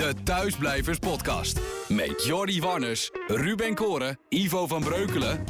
[0.00, 1.60] De Thuisblijvers Podcast.
[1.88, 5.44] Met Jordi Warners, Ruben Koren, Ivo van Breukelen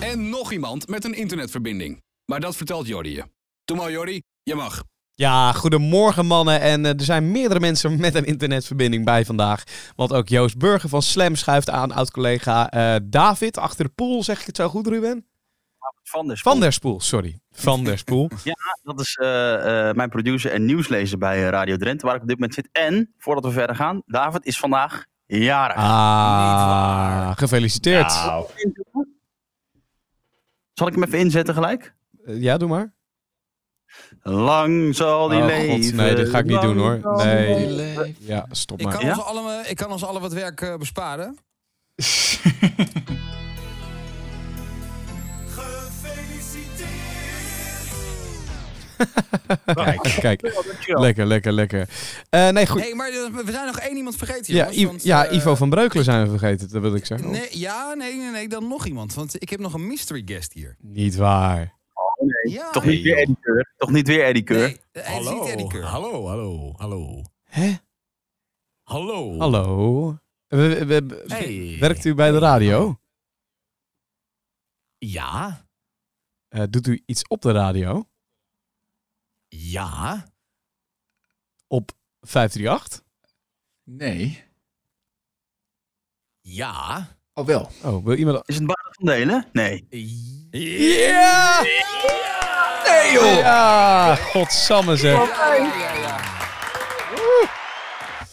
[0.00, 2.02] en nog iemand met een internetverbinding.
[2.24, 3.24] Maar dat vertelt Jordi je.
[3.64, 4.82] Doe maar Jordi, je mag.
[5.14, 6.60] Ja, goedemorgen mannen.
[6.60, 9.62] En eh, er zijn meerdere mensen met een internetverbinding bij vandaag.
[9.94, 14.22] Want ook Joost Burger van Slam schuift aan, oud-collega eh, David achter de pool.
[14.22, 15.26] Zeg ik het zo goed, Ruben?
[16.02, 16.52] Van der Spoel.
[16.52, 17.38] Van der Spoel, sorry.
[17.50, 18.30] Van der Spoel.
[18.44, 22.22] Ja, dat is eh, eh, mijn producer en nieuwslezer bij eh, Radio Drenthe, waar ik
[22.22, 22.68] op dit moment zit.
[22.72, 25.76] En, voordat we verder gaan, David is vandaag jarig.
[25.76, 28.08] Ah, gefeliciteerd.
[28.08, 28.46] Nou.
[30.72, 31.94] Zal ik hem even inzetten gelijk?
[32.26, 32.94] Ja, doe maar.
[34.22, 35.82] Lang zal die Oh, leven.
[35.84, 36.98] God, nee, dit ga ik niet doen hoor.
[37.02, 38.16] lang zal die Nee.
[38.18, 38.94] Ja, stop Ik maar.
[38.96, 39.12] kan, Ja?
[39.14, 41.36] ons allen, ik kan ons allen wat werk besparen.
[49.74, 50.40] Kijk, kijk.
[50.86, 51.88] Lekker, lekker, lekker.
[52.30, 52.80] Eh, nee, goed.
[52.80, 53.10] Nee, maar
[53.44, 54.76] we zijn nog één iemand vergeten, Ja, jongens.
[54.78, 57.30] I- want, ja, eh, Ivo van Breukelen zijn we vergeten, dat wil ik zeggen.
[57.30, 59.14] Nee, ja, nee, nee, nee, dan nog iemand.
[59.14, 60.76] Want ik heb nog een mystery guest hier.
[60.80, 61.74] Niet waar.
[62.48, 63.74] Ja, Toch niet weer Eddie Keur?
[63.76, 64.58] Toch niet weer Eddie Keur?
[64.58, 65.84] Nee, eh, is niet Eddie Keur.
[65.84, 67.22] hallo, hallo, hallo.
[67.44, 67.72] Hè?
[68.82, 69.38] Hallo.
[69.38, 70.16] Hallo?
[70.46, 71.76] We- we- we- Hey.
[71.80, 72.98] Werkt u bij de radio?
[74.98, 75.64] Ja,
[76.48, 78.08] Eh, doet u iets op de radio?
[79.48, 80.24] Ja.
[81.66, 83.02] Op 538?
[83.84, 84.44] Nee.
[86.40, 87.08] Ja.
[87.34, 87.70] Oh, wel.
[87.82, 88.48] Oh, wil iemand...
[88.48, 89.46] Is het Baden van Delen?
[89.52, 89.86] Nee.
[90.50, 91.60] Ja!
[92.84, 93.38] Nee joh!
[93.38, 95.34] Ja, godsamme zeg.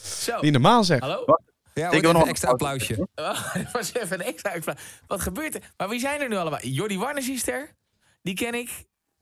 [0.04, 0.40] Zo.
[0.42, 1.00] Niet normaal zeg.
[1.00, 1.26] Hallo?
[1.74, 3.08] Ja, Ik wil nog een extra een applausje.
[3.16, 4.80] Het was even een extra uitvraag.
[5.08, 5.74] Wat gebeurt er?
[5.78, 6.62] Maar wie zijn er nu allemaal?
[6.62, 7.76] Jordi Warners is er.
[8.22, 8.70] Die ken ik.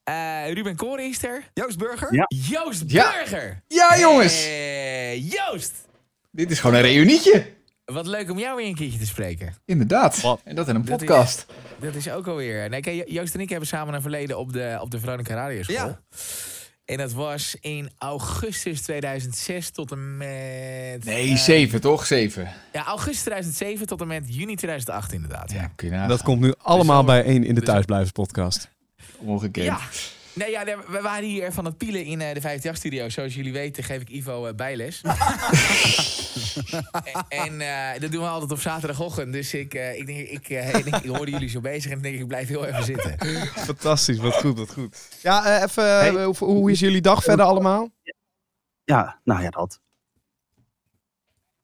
[0.03, 1.43] Eh, Ruben Koren is er.
[1.53, 2.13] Joost Burger?
[2.15, 2.25] Ja.
[2.49, 3.11] Joost Ja.
[3.11, 3.61] Burger.
[3.67, 4.45] Ja, jongens.
[4.45, 5.73] Eh, Joost.
[6.31, 7.45] Dit is gewoon een reunietje.
[7.85, 9.53] Wat leuk om jou weer een keertje te spreken.
[9.65, 10.21] Inderdaad.
[10.21, 10.41] Wat?
[10.43, 11.45] En dat in een Dat is- podcast.
[11.79, 12.69] Dat is ook alweer.
[12.69, 15.75] Nee, kijk, Joost en ik hebben samen een verleden op de, op de Veronica Radioschool.
[15.75, 15.99] Ja.
[16.85, 21.03] En dat was in augustus 2006 tot en met...
[21.05, 22.05] Nee, eh, zeven toch?
[22.05, 22.49] Zeven.
[22.73, 25.51] Ja, augustus 2007 tot en met juni 2008 inderdaad.
[25.51, 25.61] Ja.
[25.61, 26.09] Ja, kun je nagaan.
[26.09, 28.69] Dat komt nu allemaal al- bijeen in de dus- Thuisblijvers podcast.
[29.21, 29.65] Ongekend.
[29.65, 29.79] Ja.
[30.33, 33.09] Nee, ja, we waren hier van het pielen in eh, de 58-studio.
[33.09, 35.01] Zoals jullie weten geef ik Ivo eh, bijles.
[37.29, 39.33] en eh, dat doen we altijd op zaterdagochtend.
[39.33, 41.97] Dus ik, eh, ik, denk, ik, eh, ik, denk, ik hoorde jullie zo bezig en
[41.97, 43.17] ik denk ik blijf heel even zitten.
[43.71, 45.07] Fantastisch, wat goed, wat goed.
[45.21, 47.89] Ja, eh, even, hoe, hoe is jullie dag verder allemaal?
[48.83, 49.79] Ja, nou ja, dat.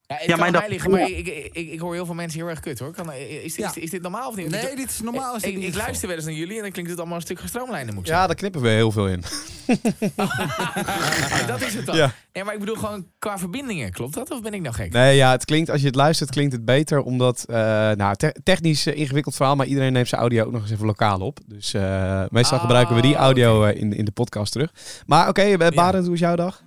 [0.07, 2.91] Ja, liggen, maar ik, ik, ik, ik hoor heel veel mensen heel erg kut hoor.
[2.93, 3.69] Kan, is, Ja.
[3.69, 4.49] is, is dit normaal of niet?
[4.49, 5.35] Nee, ik, dit is normaal.
[5.35, 7.23] Is dit ik, ik luister wel eens naar jullie en dan klinkt het allemaal een
[7.23, 9.23] stuk gestroomlijnder moet ik Ja, daar knippen we heel veel in.
[11.47, 11.95] dat is het dan.
[11.95, 12.13] Ja.
[12.33, 13.91] Nee, maar ik bedoel gewoon qua verbindingen.
[13.91, 14.91] Klopt dat of ben ik nou gek?
[14.91, 17.01] Nee, ja, het klinkt, als je het luistert, klinkt het beter.
[17.01, 17.55] Omdat, eh,
[17.91, 20.85] nou, te- technisch eh, ingewikkeld verhaal, maar iedereen neemt zijn audio ook nog eens even
[20.85, 21.39] lokaal op.
[21.45, 24.71] Dus eh, meestal Ah, gebruiken we die audio eh, in, in de podcast terug.
[25.05, 26.63] Maar oké, okay, Barend, hoe is jouw dag?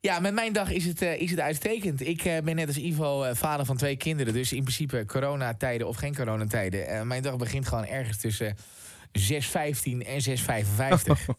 [0.00, 2.06] Ja, met mijn dag is het, eh, is het uitstekend.
[2.06, 4.32] Ik eh, ben net als Ivo eh, vader van twee kinderen.
[4.32, 7.06] Dus in principe coronatijden of geen coronatijden.
[7.06, 8.56] Mijn dag begint gewoon ergens tussen
[9.12, 11.24] 6.15 en 6.55.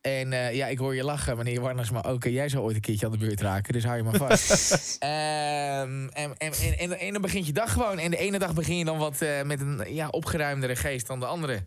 [0.00, 1.90] En ja, ik hoor je lachen, meneer Warners.
[1.90, 3.72] Maar ook jij zou ooit een keertje aan de beurt raken.
[3.72, 4.70] Dus hou je maar vast.
[4.98, 7.98] Ehm, en, en, en, en, dan begint je dag gewoon.
[7.98, 11.26] En de ene dag begin je dan wat met een ja, opgeruimdere geest dan de
[11.26, 11.62] andere.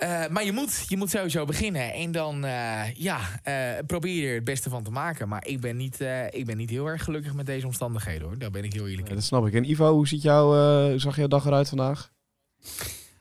[0.00, 1.92] Eh, maar je moet, je moet sowieso beginnen.
[1.92, 3.54] En dan eh, ja, eh,
[3.86, 5.28] probeer je er het beste van te maken.
[5.28, 6.00] Maar ik ben, niet,
[6.30, 8.38] ik ben niet heel erg gelukkig met deze omstandigheden hoor.
[8.38, 9.14] Daar ben ik heel eerlijk Ja, in.
[9.14, 9.54] dat snap ik.
[9.54, 12.10] En Ivo, hoe, ziet jouw, zag jouw dag eruit vandaag?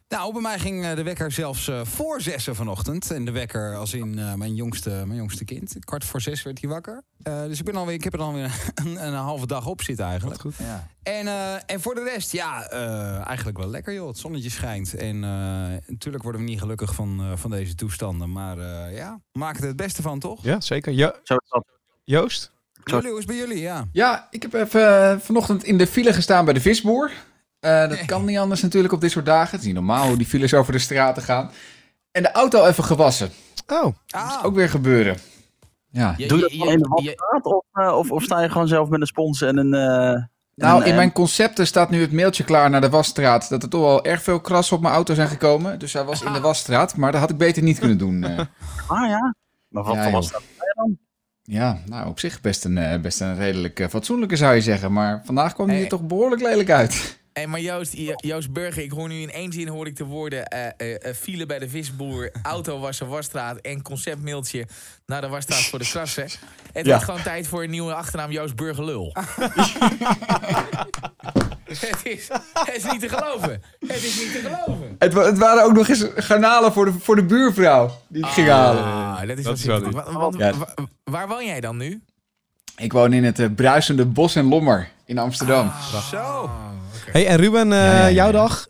[0.09, 3.11] Nou, bij mij ging eh, de wekker zelfs eh, voor zessen vanochtend.
[3.11, 5.75] En de wekker als in eh, mijn, jongste, mijn jongste kind.
[5.79, 7.03] Kwart voor zes werd hij wakker.
[7.23, 10.05] Eh, dus ik, ben alweer, ik heb er alweer een, een halve dag op zitten
[10.05, 10.41] eigenlijk.
[10.41, 10.55] Goed.
[11.03, 14.07] En, eh, en voor de rest, ja, eh, eigenlijk wel lekker joh.
[14.07, 14.93] Het zonnetje schijnt.
[14.95, 15.29] En eh,
[15.87, 18.31] natuurlijk worden we niet gelukkig van, eh, van deze toestanden.
[18.31, 20.43] Maar eh, ja, we maken er het beste van, toch?
[20.43, 20.93] Ja, zeker.
[20.93, 21.65] Jo- Zo is dat.
[22.03, 22.51] Joost?
[22.83, 23.59] Jullie, hoe is het bij jullie?
[23.61, 23.87] Ja.
[23.91, 27.11] Ja, ik heb even vanochtend in de file gestaan bij de visboer.
[27.59, 29.49] Eh, dat kan niet anders natuurlijk op dit soort dagen.
[29.51, 31.51] Het is niet normaal hoe die files over de straten gaan.
[32.11, 33.29] En de auto even gewassen.
[33.67, 35.17] Oh, Ah, Ook weer gebeuren.
[35.91, 36.13] Ja.
[36.17, 38.67] Je- Doe je je- dat in de wasstraat of, eh, of, of sta je gewoon
[38.67, 39.73] zelf met een spons en een...
[39.73, 40.23] eh,
[40.55, 43.49] Nou, en, in mijn concepten staat nu het mailtje klaar naar de wasstraat.
[43.49, 45.79] Dat er toch wel erg veel krassen op mijn auto zijn gekomen.
[45.79, 46.95] Dus hij was in de wasstraat.
[46.95, 48.23] Maar dat had ik beter niet kunnen doen.
[48.23, 48.37] eh.
[48.87, 49.35] Ah ja?
[49.67, 50.41] Maar wat Ja, voor was dat
[50.75, 50.97] dan?
[51.43, 54.93] Ja, nou op zich best een, best een redelijk fatsoenlijke zou je zeggen.
[54.93, 55.83] Maar vandaag kwam hij Hey.
[55.83, 57.18] er toch behoorlijk lelijk uit.
[57.39, 60.03] Hey, maar Joost, Jo- Joost Burger, ik hoor nu in één zin hoor ik de
[60.03, 64.67] woorden eh, eh, eh, file bij de visboer, auto wassen, wasstraat en conceptmailtje
[65.05, 66.23] naar de wasstraat voor de krassen.
[66.73, 66.89] Het Ja.
[66.91, 69.13] wordt gewoon tijd voor een nieuwe achternaam Joost Burger Lul.
[71.63, 73.63] het, is, het is niet te geloven.
[73.79, 74.95] Het is niet te geloven.
[74.99, 78.29] Het, wa- het waren ook nog eens garnalen voor de, voor de buurvrouw die ik
[78.31, 78.83] ging halen.
[78.83, 79.91] Ah, dat is, Dat wat is wel.
[79.91, 82.01] Wa- wa- waar woon jij dan nu?
[82.77, 85.71] Ik woon in het bruisende Bos en Lommer in Amsterdam.
[86.11, 86.49] Zo.
[87.11, 88.68] Hey, en Ruben, eh, Ja, ja, ja, jouw dag?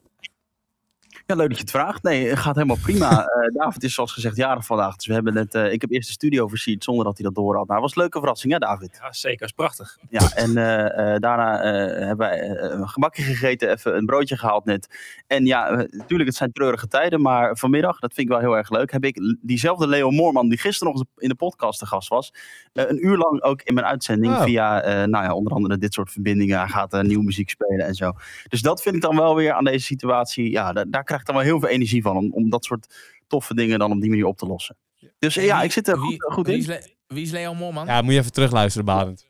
[1.29, 2.03] Ja, leuk dat je het vraagt.
[2.03, 3.07] Nee, het gaat helemaal prima.
[3.39, 4.95] Eh, David is zoals gezegd jarig vandaag.
[4.95, 7.35] Dus we hebben net, eh, ik heb eerst de studio versierd zonder dat hij dat
[7.35, 7.67] door had.
[7.67, 8.97] Nou, was een leuke verrassing, hè David?
[9.01, 9.45] Ja, zeker.
[9.45, 9.97] is prachtig.
[10.09, 11.61] Ja, en eh, daarna
[11.97, 14.95] hebben wij een gebakje gegeten, even een broodje gehaald net.
[15.27, 18.69] En ja, natuurlijk, het zijn treurige tijden, maar vanmiddag, dat vind ik wel heel erg
[18.69, 22.33] leuk, heb ik diezelfde Leo Moorman, die gisteren nog in de podcast te gast was,
[22.73, 24.43] een uur lang ook in mijn uitzending Oh.
[24.43, 26.59] via, nou ja, onder andere dit soort verbindingen.
[26.59, 28.11] Hij gaat nieuwe muziek spelen en zo.
[28.47, 31.25] Dus dat vind ik dan wel weer aan deze situatie, ja, daar, daar krijg ik
[31.25, 32.95] dan wel heel veel energie van, om, om dat soort
[33.27, 34.77] toffe dingen dan op die manier op te lossen.
[35.19, 36.59] Dus ja, ik zit er Wie- goed, goed wie in.
[36.61, 37.85] Is Le- wie is Leon Moorman?
[37.85, 39.27] Ja, moet je even terugluisteren, Barend.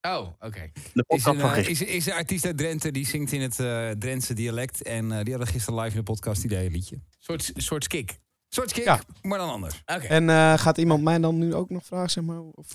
[0.00, 0.70] Oh, oké.
[0.94, 3.60] De Is een, van eh, is, is een artiest uit Drenthe die zingt in het
[3.60, 4.82] eh Drentse dialect.
[4.82, 6.98] En eh, die hadden gisteren live in de podcast een liedje.
[7.18, 8.18] Soort, soort skik.
[8.48, 9.00] Soort kick, Ja.
[9.22, 9.82] maar dan anders.
[9.86, 10.06] Oké.
[10.06, 12.40] En eh, gaat iemand mij dan nu ook nog vragen, zeg maar?
[12.40, 12.66] Of...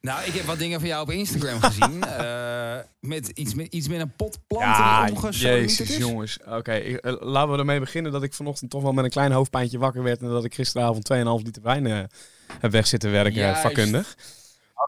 [0.00, 2.02] Nou, ik heb wat dingen van jou op Instagram gezien.
[2.04, 5.96] eh, met iets, met iets met een pot planten omgesodemieterd jezus, is.
[5.96, 6.38] jongens.
[6.46, 9.78] Oké, eh, laten we ermee beginnen dat ik vanochtend toch wel met een klein hoofdpijntje
[9.78, 10.20] wakker werd...
[10.20, 11.98] en dat ik gisteravond 2,5 liter wijn eh,
[12.60, 13.60] heb weg zitten werken, Juist.
[13.60, 14.16] vakkundig.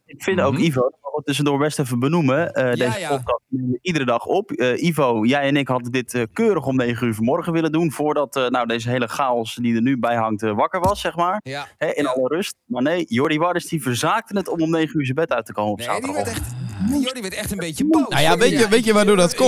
[0.06, 0.62] Ik vind ook, Mhm.
[0.62, 2.52] Ivo, dat we tussendoor best even benoemen.
[2.54, 3.08] eh, deze ja.
[3.08, 4.50] podcast nemen we iedere dag op.
[4.50, 7.92] Eh, Ivo, jij en ik hadden dit eh, keurig om 9 uur vanmorgen willen doen.
[7.92, 11.40] Voordat eh, nou, deze hele chaos die er nu bij hangt wakker was, zeg maar.
[11.42, 11.66] Ja.
[11.78, 12.10] Hè, in Ja.
[12.10, 12.54] alle rust.
[12.64, 15.52] Maar nee, Jordi Warders die verzaakte het om om 9 uur zijn bed uit te
[15.52, 16.42] komen op Nee, die werd zaterdag.
[16.90, 18.08] echt, Jordi werd echt een beetje boos.
[18.08, 19.38] Nou ja, weet je, weet je waardoor dat ik-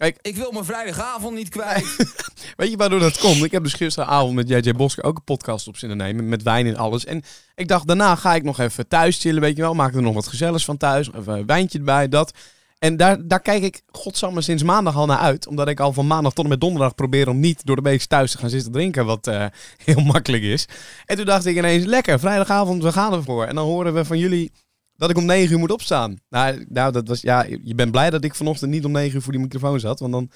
[0.00, 0.18] komt?
[0.26, 1.96] Ik wil mijn vrijdagavond niet kwijt.
[2.56, 3.44] Weet je waardoor dat komt?
[3.44, 6.28] Ik heb dus gisteravond met JJ Bosker ook een podcast op zitten nemen.
[6.28, 7.04] Met wijn en alles.
[7.04, 7.22] En
[7.54, 9.74] ik dacht, daarna ga ik nog even thuis chillen, weet je wel.
[9.74, 11.12] Maak er nog wat gezelligs van thuis.
[11.12, 12.32] Even een wijntje erbij, dat.
[12.78, 15.46] En daar, daar kijk ik, godsamme, sinds maandag al naar uit.
[15.46, 18.04] Omdat ik al van maandag tot en met donderdag probeer om niet door de week
[18.04, 19.06] thuis te gaan zitten drinken.
[19.06, 19.44] Wat eh,
[19.84, 20.66] heel makkelijk is.
[21.04, 23.44] En toen dacht ik ineens, lekker, vrijdagavond, we gaan ervoor.
[23.44, 24.52] En dan horen we van jullie
[25.00, 26.18] dat ik om 9 uur moet opstaan.
[26.28, 29.22] Nou, nou dat was, ja, je bent blij dat ik vanochtend niet om 9 uur
[29.22, 30.00] voor die microfoon zat.
[30.00, 30.30] Want dan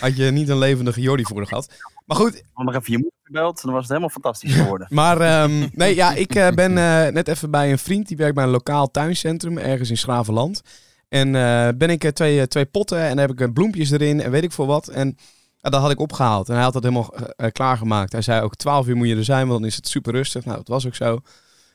[0.00, 1.72] had je niet een levendige Jordi voor de gehad.
[2.06, 3.62] Maar goed, Dan nog even je moeder gebeld.
[3.62, 4.86] Dan was het helemaal fantastisch geworden.
[4.90, 8.08] maar ehm, nee, ja, ik eh, ben eh, net even bij een vriend.
[8.08, 10.62] Die werkt bij een lokaal tuincentrum ergens in Schravenland.
[11.08, 14.44] En eh, ben ik twee, twee potten en dan heb ik bloempjes erin en weet
[14.44, 14.88] ik veel wat.
[14.88, 15.16] En
[15.60, 16.48] dat had ik opgehaald.
[16.48, 17.14] En hij had dat helemaal
[17.52, 18.12] klaargemaakt.
[18.12, 20.44] Hij zei ook 12 uur moet je er zijn, want dan is het super rustig.
[20.44, 21.20] Nou, dat was ook zo.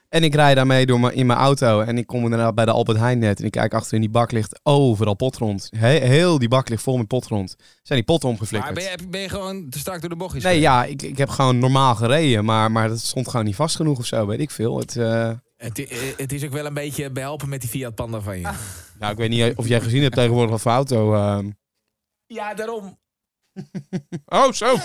[0.09, 2.71] En ik rijd daarmee door mijn, in mijn auto en ik kom inderdaad bij de
[2.71, 3.39] Albert Heijn net.
[3.39, 5.69] En ik kijk achter in die bak ligt overal potrond.
[5.77, 7.55] He- heel die bak ligt vol met potrond.
[7.83, 8.73] Zijn die potten maar omgeflikkerd.
[8.75, 10.43] ben je, ben je gewoon te strak door de bochtjes?
[10.43, 10.73] Nee, gereden?
[10.73, 13.97] ja, ik, ik heb gewoon normaal gereden, maar, maar dat stond gewoon niet vast genoeg
[13.97, 14.77] of zo, weet ik veel.
[14.79, 18.19] Het, eh, Het, eh, het is ook wel een beetje behelpen met die Fiat Panda
[18.21, 18.49] van je.
[18.99, 21.13] nou, ik weet niet of jij gezien hebt tegenwoordig wat voor auto.
[21.13, 21.49] ehm.
[22.25, 22.97] Ja, daarom.
[24.25, 24.75] Oh, zo.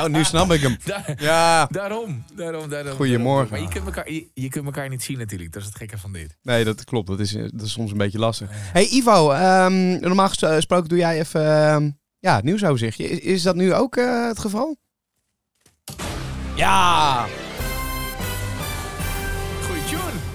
[0.00, 0.76] Oh, nu snap ik hem.
[0.84, 1.66] Daar- Ja.
[1.66, 2.24] daarom.
[2.34, 2.96] Daarom, daarom.
[2.96, 3.50] Goedemorgen.
[3.50, 5.52] Maar je kunt, elkaar, je, je kunt elkaar niet zien natuurlijk.
[5.52, 6.36] Dat is het gekke van dit.
[6.42, 7.08] Nee, dat klopt.
[7.08, 8.48] Dat is, eh, dat is soms een beetje lastig.
[8.52, 13.08] Hey Ivo, ehm, normaal ges- gesproken doe jij even ehm, ja, het nieuwsoverzichtje.
[13.08, 14.76] Is, is dat nu ook eh, het geval?
[16.56, 17.26] Ja!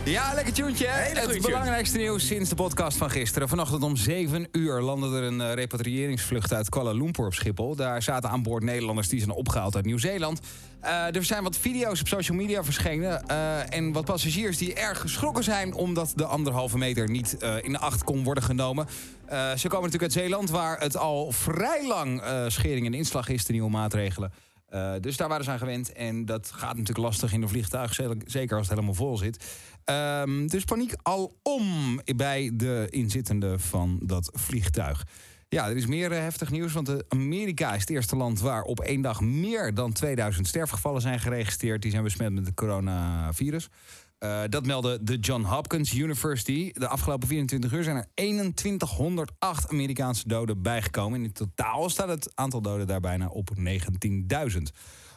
[0.08, 0.88] Ja, lekker tuentje.
[0.88, 1.02] hè?
[1.02, 3.50] Hele Het belangrijkste nieuws sinds de podcast van gisteren.
[3.50, 7.76] Vanochtend om 7 uur landde er een eh, repatriëringsvlucht uit Kuala Lumpur op Schiphol.
[7.76, 10.40] Daar zaten aan boord Nederlanders die zijn opgehaald uit Nieuw-Zeeland.
[10.80, 13.28] Eh, er zijn wat video's op social media verschenen.
[13.28, 15.74] eh, en wat passagiers die erg geschrokken zijn...
[15.74, 18.88] omdat de anderhalve meter niet in acht kon worden genomen.
[19.30, 20.50] Ze komen natuurlijk uit Zeeland...
[20.50, 24.32] waar het al vrij lang schering en inslag is, de nieuwe maatregelen.
[24.68, 25.92] Eh, dus daar waren ze aan gewend.
[25.92, 27.94] En dat gaat natuurlijk lastig in een vliegtuig.
[28.26, 29.46] Zeker als het helemaal vol zit.
[29.84, 35.06] Ehm, dus paniek alom bij de inzittenden van dat vliegtuig.
[35.50, 36.74] Ja, er is meer eh, heftig nieuws.
[36.74, 41.02] Want eh, Amerika is het eerste land waar op één dag meer dan 2000 sterfgevallen
[41.02, 41.82] zijn geregistreerd.
[41.82, 43.70] Die zijn besmet met het coronavirus.
[44.18, 46.72] Eh, dat meldde de John Hopkins University.
[46.74, 48.08] De afgelopen 24 uur zijn er
[48.54, 51.20] 2108 Amerikaanse doden bijgekomen.
[51.20, 54.72] En in totaal staat het aantal doden daar bijna op 19.000.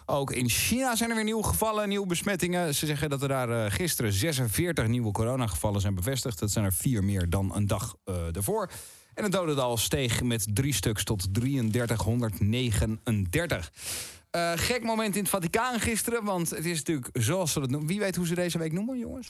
[0.07, 2.75] Ook in China zijn er weer nieuwe gevallen, nieuwe besmettingen.
[2.75, 6.38] Ze zeggen dat er daar eh, gisteren 46 nieuwe coronagevallen zijn bevestigd.
[6.38, 8.71] Dat zijn er vier meer dan een dag eh ervoor.
[9.14, 13.73] En het dodental steeg met drie stuks tot 3339.
[14.30, 17.88] Eh, gek moment in het Vaticaan gisteren, want het is natuurlijk zoals ze dat noemen.
[17.88, 19.28] Wie weet hoe ze deze week noemen, jongens?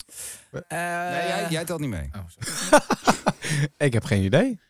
[0.51, 2.11] Eh, nee, jij, jij telt niet mee.
[2.13, 2.25] oh.
[3.87, 4.61] Ik heb geen idee.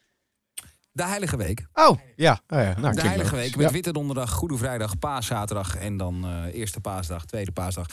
[0.93, 1.67] De Heilige Week.
[1.73, 2.41] Oh, ja.
[2.49, 2.79] Oh, ja.
[2.79, 3.35] Nou, de Heilige.
[3.37, 3.73] Week met Ja.
[3.73, 7.87] Witte Donderdag, Goede Vrijdag, Paaszaterdag en dan eh, Eerste Paasdag, Tweede Paasdag.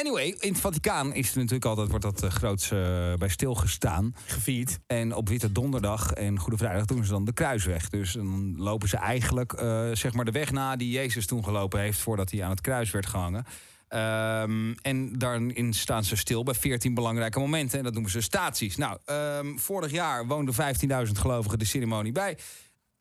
[0.00, 4.14] Anyway, in het Vaticaan is er natuurlijk altijd, wordt dat uh, groots eh, bij stilgestaan.
[4.26, 4.78] Gevierd.
[4.86, 7.88] En op Witte Donderdag en Goede Vrijdag doen ze dan de kruisweg.
[7.88, 11.80] Dus dan lopen ze eigenlijk eh, zeg maar de weg na die Jezus toen gelopen
[11.80, 13.44] heeft voordat hij aan het kruis werd gehangen.
[13.88, 17.78] Ehm, en daarin staan ze stil bij 14 belangrijke momenten.
[17.78, 18.76] En dat noemen ze staties.
[18.76, 22.36] Nou, ehm, vorig jaar woonden 15.000 gelovigen de ceremonie bij.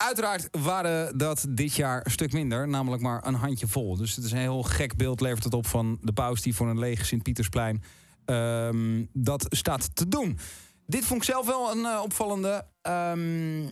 [0.05, 3.98] Uiteraard waren dat dit jaar een stuk minder, namelijk maar een handje vol.
[3.98, 6.69] Dus het is een heel gek beeld, levert het op van de paus die voor
[6.69, 7.83] een leeg Sint-Pietersplein
[8.25, 10.39] ehm, dat staat te doen.
[10.86, 12.65] Dit vond ik zelf wel een eh, opvallende.
[12.81, 13.65] Ehm,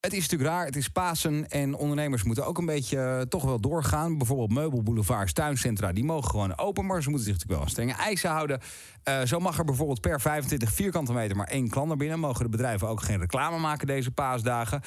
[0.00, 3.44] het is natuurlijk raar, het is Pasen en ondernemers moeten ook een beetje eh, toch
[3.44, 4.18] wel doorgaan.
[4.18, 8.04] Bijvoorbeeld meubelboulevards, tuincentra, die mogen gewoon open, maar ze moeten zich natuurlijk wel aan strenge
[8.08, 8.60] eisen houden.
[9.02, 12.20] Eh, zo mag er bijvoorbeeld per 25 vierkante meter maar één klant naar binnen.
[12.20, 14.82] Mogen de bedrijven ook geen reclame maken deze paasdagen.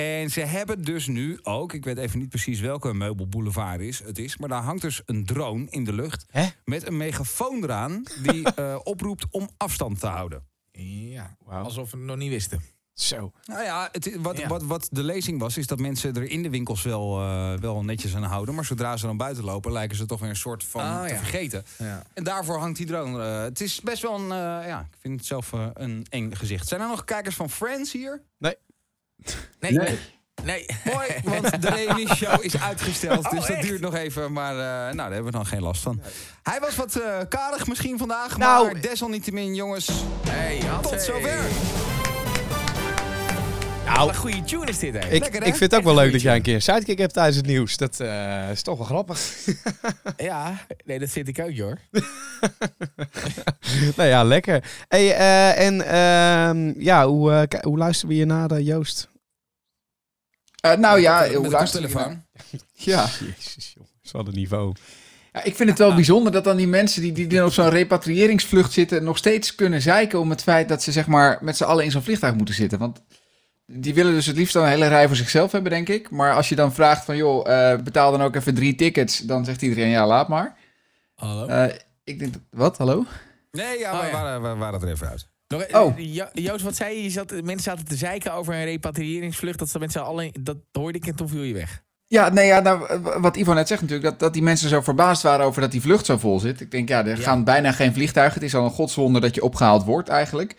[0.00, 4.18] En ze hebben dus nu ook, ik weet even niet precies welke meubelboulevard is, het
[4.18, 6.46] is, maar daar hangt dus een drone in de lucht Hè?
[6.64, 10.42] met een megafoon eraan die eh, oproept om afstand te houden.
[10.72, 12.60] Ja, alsof we het nog niet wisten.
[12.92, 13.32] Zo.
[13.44, 14.48] Nou ja, het, wat, Ja.
[14.48, 17.84] Wat, wat de lezing was, is dat mensen er in de winkels wel, eh, wel
[17.84, 18.54] netjes aan houden.
[18.54, 21.08] Maar zodra ze dan buiten lopen, lijken ze toch weer een soort van Oh, te
[21.12, 21.16] ja.
[21.16, 21.64] vergeten.
[21.78, 22.02] Ja.
[22.14, 23.24] En daarvoor hangt die drone.
[23.24, 26.32] eh, het is best wel een, eh, ja, ik vind het zelf eh, een eng
[26.34, 26.68] gezicht.
[26.68, 28.22] Zijn er nog kijkers van Friends hier?
[28.38, 28.54] Nee.
[29.60, 29.72] Nee.
[29.72, 29.98] Nee.
[30.44, 30.66] nee.
[30.84, 31.08] Mooi,
[31.40, 33.24] want de reunie-show is uitgesteld.
[33.24, 33.62] Oh, dus dat echt?
[33.68, 34.32] duurt nog even.
[34.32, 36.00] Maar eh, nou, daar hebben we dan geen last van.
[36.42, 38.36] Hij was wat eh karig misschien vandaag.
[38.38, 39.88] Nou, maar desalniettemin, jongens,
[40.28, 40.98] Hey, tot hey.
[41.00, 41.40] zover.
[43.96, 44.98] Wat een goede tune is dit, hè?
[45.10, 45.46] Ik, Lekker, hè?
[45.46, 47.46] ik vind het ook wel leuk dat jij een keer een sidekick hebt tijdens het
[47.46, 47.76] nieuws.
[47.76, 49.20] Dat eh, is toch wel grappig.
[50.16, 51.78] Ja, nee, dat vind ik ook, hoor.
[53.96, 54.64] nou ja, lekker.
[54.88, 59.08] Hey, eh, en ehm, ja, hoe, eh, hoe luisteren we hier naar, eh, Joost?
[60.60, 62.22] Eh, nou ja, Met hoe luister je koptelefoon.
[62.50, 62.62] nou?
[62.72, 63.06] Ja.
[63.36, 63.86] Jezus, joh.
[64.12, 64.72] Wat een niveau.
[65.32, 67.68] ja, ik vind het wel bijzonder dat dan die mensen die, die dan op zo'n
[67.68, 69.04] repatriëringsvlucht zitten...
[69.04, 71.90] nog steeds kunnen zeiken om het feit dat ze zeg maar met z'n allen in
[71.90, 72.78] zo'n vliegtuig moeten zitten.
[72.78, 73.02] Want
[73.72, 76.10] die willen dus het liefst dan een hele rij voor zichzelf hebben, denk ik.
[76.10, 79.18] Maar als je dan vraagt van, joh, eh, betaal dan ook even drie tickets...
[79.18, 80.56] dan zegt iedereen, ja, laat maar.
[81.14, 81.46] Hallo?
[81.46, 81.74] Eh,
[82.04, 83.04] ik denk, wat, hallo?
[83.52, 84.12] Nee, ja, Oh, we, ja.
[84.12, 85.28] Waren, we waren er even uit.
[85.48, 85.98] Nog, Oh.
[85.98, 87.02] eh, Jo- Joost, wat zei je?
[87.02, 89.58] je zat, mensen zaten te zeiken over een repatriëringsvlucht.
[89.58, 91.82] Dat ze mensen alleen, dat hoorde ik en toen viel je weg.
[92.06, 95.22] Ja, nee, ja, nou, wat Ivan net zegt natuurlijk, dat, dat die mensen zo verbaasd
[95.22, 96.60] waren over dat die vlucht zo vol zit.
[96.60, 97.22] Ik denk, ja, er Ja.
[97.22, 98.34] gaan bijna geen vliegtuigen.
[98.34, 100.54] Het is al een godswonder dat je opgehaald wordt eigenlijk.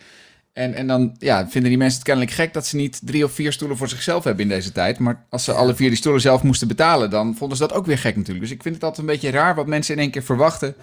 [0.52, 3.32] En, en dan ja, vinden die mensen het kennelijk gek dat ze niet drie of
[3.32, 4.98] vier stoelen voor zichzelf hebben in deze tijd.
[4.98, 7.86] Maar als ze alle vier die stoelen zelf moesten betalen, dan vonden ze dat ook
[7.86, 8.40] weer gek natuurlijk.
[8.44, 10.74] Dus ik vind het altijd een beetje raar wat mensen in één keer verwachten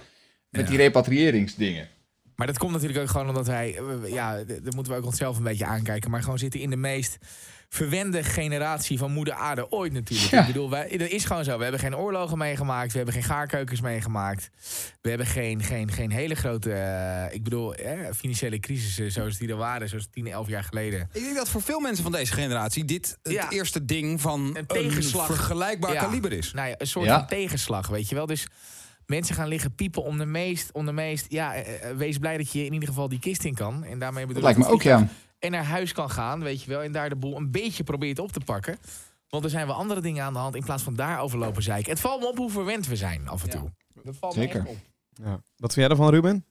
[0.49, 0.67] met Ja.
[0.69, 1.87] die repatriëringsdingen.
[2.35, 5.05] Maar dat komt natuurlijk ook gewoon omdat wij, eh, ja, d- dat moeten we ook
[5.05, 6.11] onszelf een beetje aankijken.
[6.11, 7.17] Maar gewoon zitten in de meest
[7.71, 10.31] verwende generatie van moeder aarde ooit natuurlijk.
[10.31, 10.39] Ja.
[10.41, 11.55] Ik bedoel, wij, dat is gewoon zo.
[11.57, 12.91] We hebben geen oorlogen meegemaakt.
[12.91, 14.49] We hebben geen gaarkeukens meegemaakt.
[15.01, 19.49] We hebben geen, geen, geen hele grote, eh, ik bedoel, eh, financiële crisissen zoals die
[19.49, 21.09] er waren, zoals 10, 11 jaar geleden.
[21.13, 23.49] Ik denk dat voor veel mensen van deze generatie dit het Ja.
[23.49, 26.03] eerste ding van een, vergelijkbaar Ja.
[26.03, 26.53] kaliber is.
[26.53, 28.25] Nou een soort van tegenslag, weet je wel.
[28.25, 28.47] Dus
[29.05, 32.51] mensen gaan liggen piepen om de meest, om de meest, ja, eh, wees blij dat
[32.51, 33.83] je in ieder geval die kist in kan.
[33.83, 35.07] En daarmee bedoel Dat ik lijkt me ook, ja.
[35.39, 36.81] En naar huis kan gaan, weet je wel.
[36.81, 38.77] En daar de boel een beetje probeert op te pakken.
[39.29, 41.91] Want er zijn wel andere dingen aan de hand in plaats van daarover lopen zeiken.
[41.91, 43.71] Het valt me op hoe verwend we zijn af en toe.
[44.03, 44.59] Dat valt me Zeker.
[44.59, 44.77] echt op.
[45.11, 45.41] Ja.
[45.57, 46.45] Wat vind jij ervan, Ruben?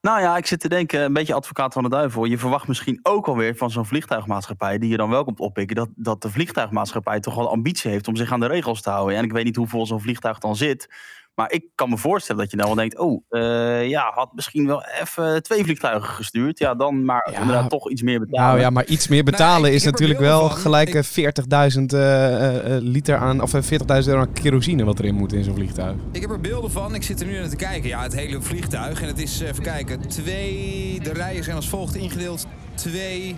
[0.00, 2.24] Nou ja, ik zit te denken, een beetje advocaat van de duivel.
[2.24, 5.88] Je verwacht misschien ook alweer van zo'n vliegtuigmaatschappij, die je dan wel komt oppikken, dat,
[5.94, 9.16] dat de vliegtuigmaatschappij toch wel ambitie heeft om zich aan de regels te houden.
[9.16, 10.88] En ik weet niet hoeveel zo'n vliegtuig dan zit.
[11.34, 14.66] Maar ik kan me voorstellen dat je dan wel denkt, oh, eh, ja, had misschien
[14.66, 16.58] wel even twee vliegtuigen gestuurd.
[16.58, 17.40] Ja, dan maar Ja.
[17.40, 18.46] inderdaad toch iets meer betalen.
[18.46, 20.56] Nou ja, maar iets meer betalen Nou, ik- is natuurlijk wel van.
[20.58, 24.98] gelijk Ik- eh, 40.000 eh, eh, liter aan, of eh, 40.000 euro aan kerosine wat
[24.98, 25.96] erin moet in zo'n vliegtuig.
[26.12, 26.94] Ik heb er beelden van.
[26.94, 27.88] Ik zit er nu naar te kijken.
[27.88, 29.00] Ja, het hele vliegtuig.
[29.02, 31.00] En het is, eh, even kijken, twee...
[31.02, 32.46] De rijen zijn als volgt ingedeeld.
[32.74, 33.36] Twee...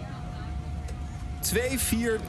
[1.41, 2.21] Twee, vier...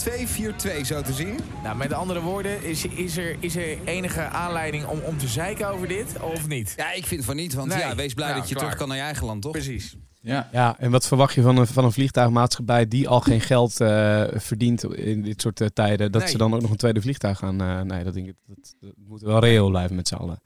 [0.00, 1.38] Twee, vier, twee, zo te zien.
[1.62, 5.68] Nou, met andere woorden, is, is, er, is er enige aanleiding om, om te zeiken
[5.68, 6.74] over dit of niet?
[6.76, 7.54] Ja, ik vind van niet.
[7.54, 7.78] Want Nee.
[7.78, 8.64] ja, wees blij Ja, dat je klaar.
[8.64, 9.52] terug kan naar je eigen land, toch?
[9.52, 9.96] Precies.
[10.20, 10.48] Ja.
[10.52, 14.24] Ja, en wat verwacht je van een, van een vliegtuigmaatschappij die al geen geld eh,
[14.34, 16.30] verdient in dit soort eh, tijden, dat Nee.
[16.30, 17.60] ze dan ook nog een tweede vliegtuig gaan?
[17.60, 20.40] eh, nee, dat denk ik, dat, dat moet wel reëel blijven met z'n allen.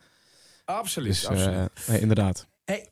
[0.64, 1.08] Absoluut.
[1.08, 1.68] Dus absoluut.
[1.86, 2.46] nee, inderdaad.
[2.64, 2.88] Hey,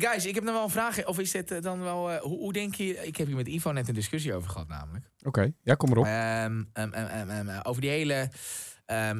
[0.00, 1.06] guys, ik heb nog wel een vraag.
[1.06, 2.10] Of is dit eh, dan wel...
[2.10, 3.06] eh, hoe, hoe denk je...
[3.06, 5.10] Ik heb hier met Ivo net een discussie over gehad namelijk.
[5.22, 6.04] Oké, ja, kom erop.
[6.04, 8.30] Ehm, ehm, ehm, eh, over die hele...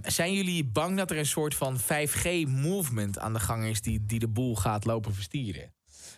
[0.02, 3.80] zijn jullie bang dat er een soort van 5G-movement aan de gang is...
[3.80, 5.72] die, die de boel gaat lopen verstieren?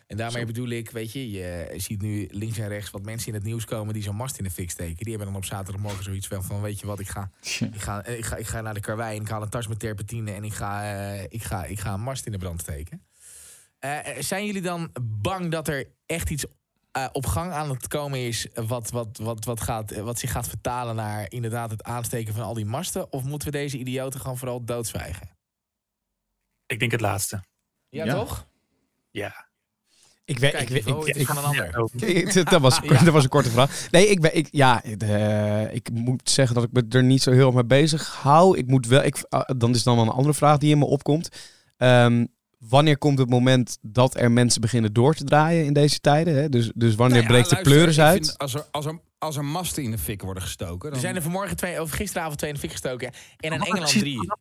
[0.07, 0.47] En daarmee Zo.
[0.47, 3.65] bedoel ik, weet je, je ziet nu links en rechts wat mensen in het nieuws
[3.65, 5.05] komen die zo'n mast in de fik steken.
[5.05, 8.05] Die hebben dan op zaterdagmorgen zoiets van, van weet je wat, ik ga, ik ga,
[8.05, 10.45] ik ga, ik ga naar de karwei en ik haal een tas met terpentine en
[10.45, 10.83] ik ga,
[11.29, 13.03] ik ga, ik ga een mast in de brand steken.
[13.79, 16.45] Eh, zijn jullie dan bang dat er echt iets
[16.93, 20.31] eh, op gang aan het komen is wat, wat, wat, wat, gaat, eh, wat zich
[20.31, 23.13] gaat vertalen naar inderdaad het aansteken van al die masten?
[23.13, 25.29] Of moeten we deze idioten gewoon vooral doodzwijgen?
[26.67, 27.45] Ik denk het laatste.
[27.89, 28.15] Ja, Ja.
[28.15, 28.47] toch?
[29.11, 29.45] Ja.
[30.25, 31.65] Ik weet, Kijk, ik, weet- Ivo, ik, ik, van een ander.
[31.97, 33.91] Ja, ik- dat, was, dat was een korte vraag.
[33.91, 37.31] Nee, ik, ben, ik, ja, de- ik moet zeggen dat ik me er niet zo
[37.33, 38.59] heel erg mee bezig hou.
[38.59, 40.85] Ik moet wel, ik, ah, dan is dan wel een andere vraag die in me
[40.85, 41.29] opkomt.
[41.77, 42.27] Ehm,
[42.69, 46.35] wanneer komt het moment dat er mensen beginnen door te draaien in deze tijden?
[46.35, 46.49] Hè?
[46.49, 48.27] Dus, dus wanneer Nou ja, breekt de pleuris ik uit?
[48.27, 50.87] vind als, er, als, er, als er masten in de fik worden gestoken...
[50.87, 51.01] Er Dan...
[51.01, 53.07] zijn er vanmorgen twee, of gisteravond twee in de fik gestoken.
[53.37, 54.33] En in Wat Engeland drie.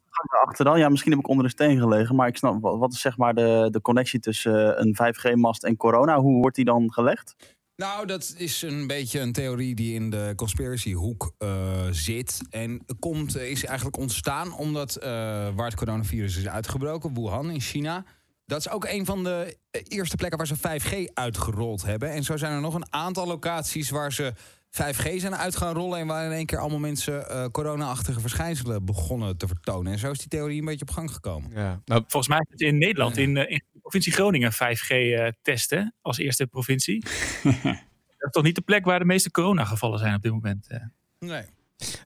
[0.46, 3.02] Achter dan, ja, misschien heb ik onder de steen gelegen, maar ik snap, wat, is
[3.02, 6.20] zeg maar de, de connectie tussen een 5G-mast en corona?
[6.20, 7.36] Hoe wordt die dan gelegd?
[7.76, 12.42] Nou, dat is een beetje een theorie die in de conspiracy hoek eh, zit.
[12.50, 15.10] En komt, eh, is eigenlijk ontstaan omdat eh,
[15.56, 18.06] waar het coronavirus is uitgebroken, Wuhan in China.
[18.46, 22.12] Dat is ook een van de eerste plekken waar ze 5G uitgerold hebben.
[22.12, 24.34] En zo zijn er nog een aantal locaties waar ze
[24.70, 26.00] 5G zijn uit gaan rollen.
[26.00, 29.92] En waar in één keer allemaal mensen corona-achtige verschijnselen begonnen te vertonen.
[29.92, 31.52] En zo is die theorie een beetje op gang gekomen.
[31.54, 35.94] Ja, nou, Volgens mij is het in Nederland, in, in provincie Groningen, 5G eh, testen
[36.02, 37.04] als eerste provincie.
[37.44, 40.68] dat is toch niet de plek waar de meeste coronagevallen zijn op dit moment?
[40.68, 40.80] eh.
[41.20, 41.44] Nee.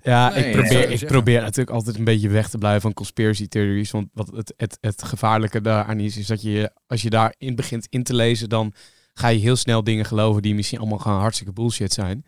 [0.02, 3.48] Ja, Nee, ik, probeer, ik probeer natuurlijk altijd een beetje weg te blijven van conspiracy
[3.48, 3.92] theories.
[3.92, 7.88] Want wat het, het, het gevaarlijke daaraan is, is dat je als je daarin begint
[7.90, 8.74] in te lezen, dan
[9.20, 12.26] ga je heel snel dingen geloven die misschien allemaal gewoon hartstikke bullshit zijn.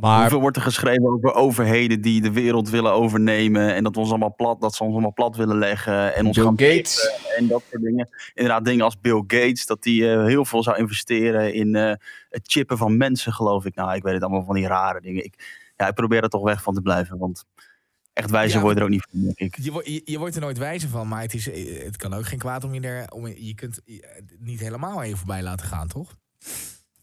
[0.00, 4.00] Maar Hoeveel wordt er geschreven over overheden die de wereld willen overnemen en dat we
[4.00, 7.10] ons allemaal plat, dat ze ons allemaal plat willen leggen en ons Bill gaan Gates.
[7.36, 8.08] en dat soort dingen.
[8.34, 11.92] Inderdaad, dingen als Bill Gates, dat die eh, heel veel zou investeren in eh,
[12.30, 13.74] het chippen van mensen, geloof ik.
[13.74, 15.24] Nou, ik weet het allemaal van die rare dingen.
[15.24, 15.34] Ik,
[15.76, 17.44] ja, ik probeer er toch weg van te blijven, want
[18.16, 19.56] echt wijzer Ja, word je er ook niet van, denk ik.
[19.64, 22.26] Je, je, je wordt er nooit wijzer van, maar het, is, eh, het kan ook
[22.26, 23.10] geen kwaad om je er.
[23.10, 26.16] Om, je kunt eh, het niet helemaal even voorbij laten gaan, toch?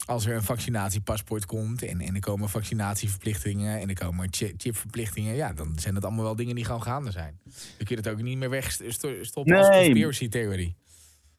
[0.05, 5.35] Als er een vaccinatiepaspoort komt en, en er komen vaccinatieverplichtingen en er komen chi- chipverplichtingen,
[5.35, 7.39] ja, dan zijn dat allemaal wel dingen die gewoon gaande zijn.
[7.43, 9.83] Dan kun je het ook niet meer wegstoppen als Nee.
[9.83, 10.75] conspiracy theorie.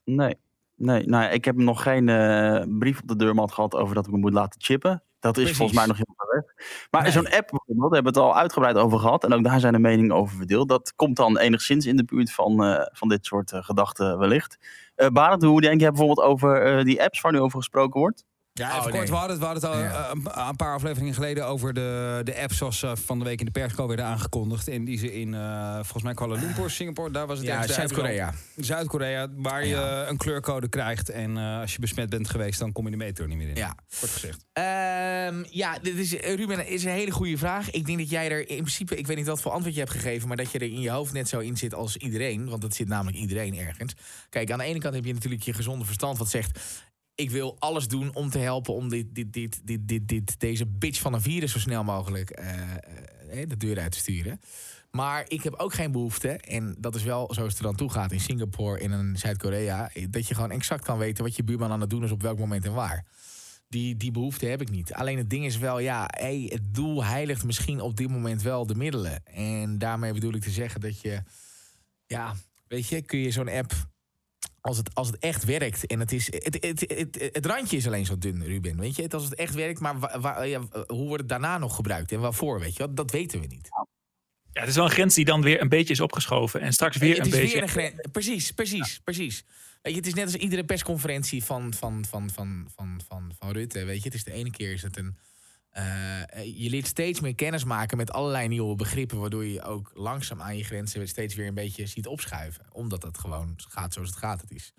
[0.04, 0.34] Nee,
[0.76, 4.12] nee nou, ik heb nog geen eh, brief op de deurmat gehad over dat ik
[4.12, 5.02] me moet laten chippen.
[5.24, 5.56] Dat is Precies.
[5.58, 6.66] volgens mij nog heel ver weg.
[6.90, 7.12] Maar Nee.
[7.12, 9.24] zo'n app bijvoorbeeld, daar hebben we het al uitgebreid over gehad.
[9.24, 10.68] En ook daar zijn de meningen over verdeeld.
[10.68, 14.58] Dat komt dan enigszins in de buurt van, eh, van dit soort eh, gedachten wellicht.
[14.94, 18.24] Eh Barend, hoe denk je bijvoorbeeld over die apps waar nu over gesproken wordt?
[18.56, 19.06] Ja, Oh, even nee.
[19.06, 20.04] We hadden het, we hadden het al Ja.
[20.04, 23.38] eh, een, een paar afleveringen geleden over de, de apps zoals eh, van de week
[23.38, 24.68] in de persco werden aangekondigd.
[24.68, 28.34] En die ze in, eh, volgens mij Kuala Lumpur, Singapore, daar was het Ja, Zuid-Korea.
[28.56, 30.08] Zuid-Korea, waar je Ja.
[30.08, 31.08] een kleurcode krijgt.
[31.08, 33.56] En als je besmet bent geweest, dan kom je de metro niet meer in.
[33.56, 33.74] Ja.
[34.00, 34.44] Kort gezegd.
[34.52, 37.70] Ehm, ja, dit is, Ruben, is een hele goede vraag.
[37.70, 39.92] Ik denk dat jij er in principe, ik weet niet wat voor antwoord je hebt
[39.92, 42.48] gegeven, maar dat je er in je hoofd net zo in zit als iedereen.
[42.48, 43.94] Want dat zit namelijk iedereen ergens.
[44.28, 46.60] Kijk, aan de ene kant heb je natuurlijk je gezonde verstand wat zegt.
[47.14, 50.66] Ik wil alles doen om te helpen om dit, dit, dit, dit, dit, dit, deze
[50.66, 52.60] bitch van een virus zo snel mogelijk eh,
[53.30, 54.40] eh, de deur uit te sturen.
[54.90, 57.90] Maar ik heb ook geen behoefte, en dat is wel zoals het er dan toe
[57.90, 61.44] gaat in Singapore en in Zuid-Korea, eh, dat je gewoon exact kan weten wat je
[61.44, 63.04] buurman aan het doen is op welk moment en waar.
[63.68, 64.92] Die, die behoefte heb ik niet.
[64.92, 68.66] Alleen het ding is wel, ja, hey, het doel heiligt misschien op dit moment wel
[68.66, 69.26] de middelen.
[69.26, 71.22] En daarmee bedoel ik te zeggen dat je,
[72.06, 72.34] ja,
[72.68, 73.72] weet je, kun je zo'n app,
[74.64, 77.86] als het, als het echt werkt en het is, het, het, het, het, randje is
[77.86, 80.60] alleen zo dun, Ruben, weet je, het, als het echt werkt, maar wa- wa- ja,
[80.86, 83.68] hoe wordt het daarna nog gebruikt en waarvoor, weet je, dat weten we niet.
[84.52, 86.60] Ja, het is wel een grens die dan weer een beetje is opgeschoven.
[86.60, 87.52] En straks weer het een is beetje.
[87.52, 87.94] weer een grens.
[88.12, 89.44] Precies, precies, precies.
[89.82, 93.50] Weet je, het is net als iedere persconferentie van, van, van, van, van, van, van
[93.50, 93.84] Rutte.
[93.84, 95.16] Weet je, het is de ene keer is het een.
[95.74, 100.42] Eh, je leert steeds meer kennis maken met allerlei nieuwe begrippen, waardoor je ook langzaam
[100.42, 102.64] aan je grenzen steeds weer een beetje ziet opschuiven.
[102.72, 104.40] Omdat het gewoon gaat zoals het gaat.
[104.40, 104.72] Het is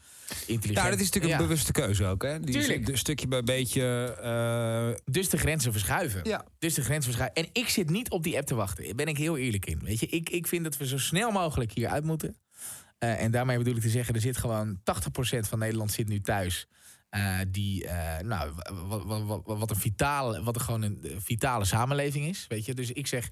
[0.47, 0.85] intelligent.
[0.85, 1.39] Ja, dat is natuurlijk Ja.
[1.39, 2.23] een bewuste keuze ook.
[2.23, 2.39] Hè?
[2.39, 2.87] Die Tuurlijk.
[2.87, 4.15] een stukje bij beetje.
[4.21, 6.21] eh, Dus de grenzen verschuiven.
[6.23, 6.45] Ja.
[6.59, 7.43] Dus de grenzen verschuiven.
[7.43, 8.83] En ik zit niet op die app te wachten.
[8.85, 9.79] Daar ben ik heel eerlijk in.
[9.83, 12.37] Weet je, ik, ik vind dat we zo snel mogelijk hier uit moeten.
[12.97, 16.21] Eh, en daarmee bedoel ik te zeggen, er zit gewoon 80% van Nederland zit nu
[16.21, 16.67] thuis.
[17.15, 18.51] Eh, die, eh, nou,
[18.87, 22.45] wat, wat, wat, een vitale, wat gewoon een eh, vitale samenleving is.
[22.47, 23.31] Weet je, dus ik zeg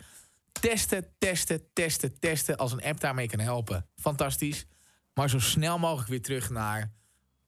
[0.51, 2.57] testen, testen, testen, testen.
[2.57, 4.65] Als een app daarmee kan helpen, fantastisch.
[5.13, 6.93] Maar zo snel mogelijk weer terug naar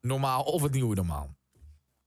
[0.02, 1.38] normaal of het nieuwe normaal.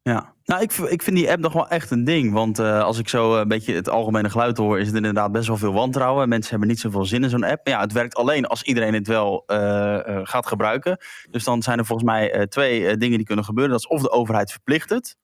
[0.03, 2.33] Ja, nou, ik, ik vind die app nog wel echt een ding.
[2.33, 5.47] Want eh, als ik zo een beetje het algemene geluid hoor, is het inderdaad best
[5.49, 6.29] wel veel wantrouwen.
[6.29, 7.65] Mensen hebben niet zoveel zin in zo'n app.
[7.67, 10.99] Maar ja, het werkt alleen als iedereen het wel eh, eh, gaat gebruiken.
[11.31, 13.73] Dus dan zijn er volgens mij eh, twee eh, dingen die kunnen gebeuren.
[13.73, 15.17] Dat is of de overheid verplicht het,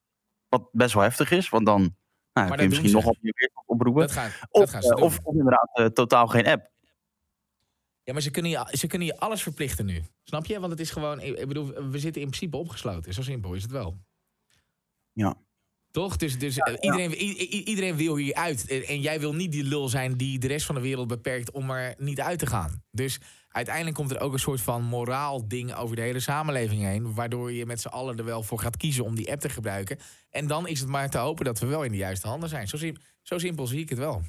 [0.48, 1.48] wat best wel heftig is.
[1.48, 1.96] Want dan
[2.32, 4.02] nou, kun je misschien nog op je oproepen.
[4.02, 5.04] Dat gaan, dat Of, gaan ze eh, doen.
[5.04, 6.72] of, of inderdaad eh, totaal geen app.
[8.02, 10.02] Ja, maar ze kunnen, je, ze kunnen je alles verplichten nu.
[10.24, 10.60] Snap je?
[10.60, 11.20] Want het is gewoon...
[11.20, 13.12] Ik bedoel, we zitten in principe opgesloten.
[13.14, 13.98] Zo simpel is het wel.
[15.14, 15.34] Ja.
[15.90, 16.16] Toch?
[16.16, 17.12] Dus, dus Iedereen,
[17.68, 18.66] iedereen wil hier uit.
[18.68, 21.50] En- En jij wil niet die lul zijn die de rest van de wereld beperkt
[21.50, 22.82] om er niet uit te gaan.
[22.90, 27.14] Dus uiteindelijk komt er ook een soort van moraal ding over de hele samenleving heen.
[27.14, 29.98] Waardoor je met z'n allen er wel voor gaat kiezen om die app te gebruiken.
[30.30, 32.68] En dan is het maar te hopen dat we wel in de juiste handen zijn.
[32.68, 34.22] Zo, sim- zo simpel zie ik het wel.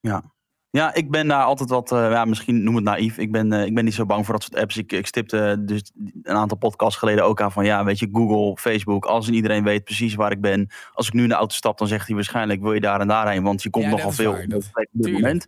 [0.00, 0.34] Ja.
[0.76, 3.18] Ja, ik ben daar altijd wat, eh, ja, misschien noem het naïef.
[3.18, 4.76] Ik ben, eh, ik ben niet zo bang voor dat soort apps.
[4.76, 5.90] Ik, ik stipte dus
[6.22, 9.64] een aantal podcasts geleden ook aan van, ja, weet je, Google, Facebook, alles en iedereen
[9.64, 10.68] weet precies waar ik ben.
[10.92, 13.08] Als ik nu in de auto stap, dan zegt hij waarschijnlijk, wil je daar en
[13.08, 15.22] daarheen, want je komt Ja, nogal veel waar, op dat- dit op dit tuurlijk.
[15.24, 15.46] moment.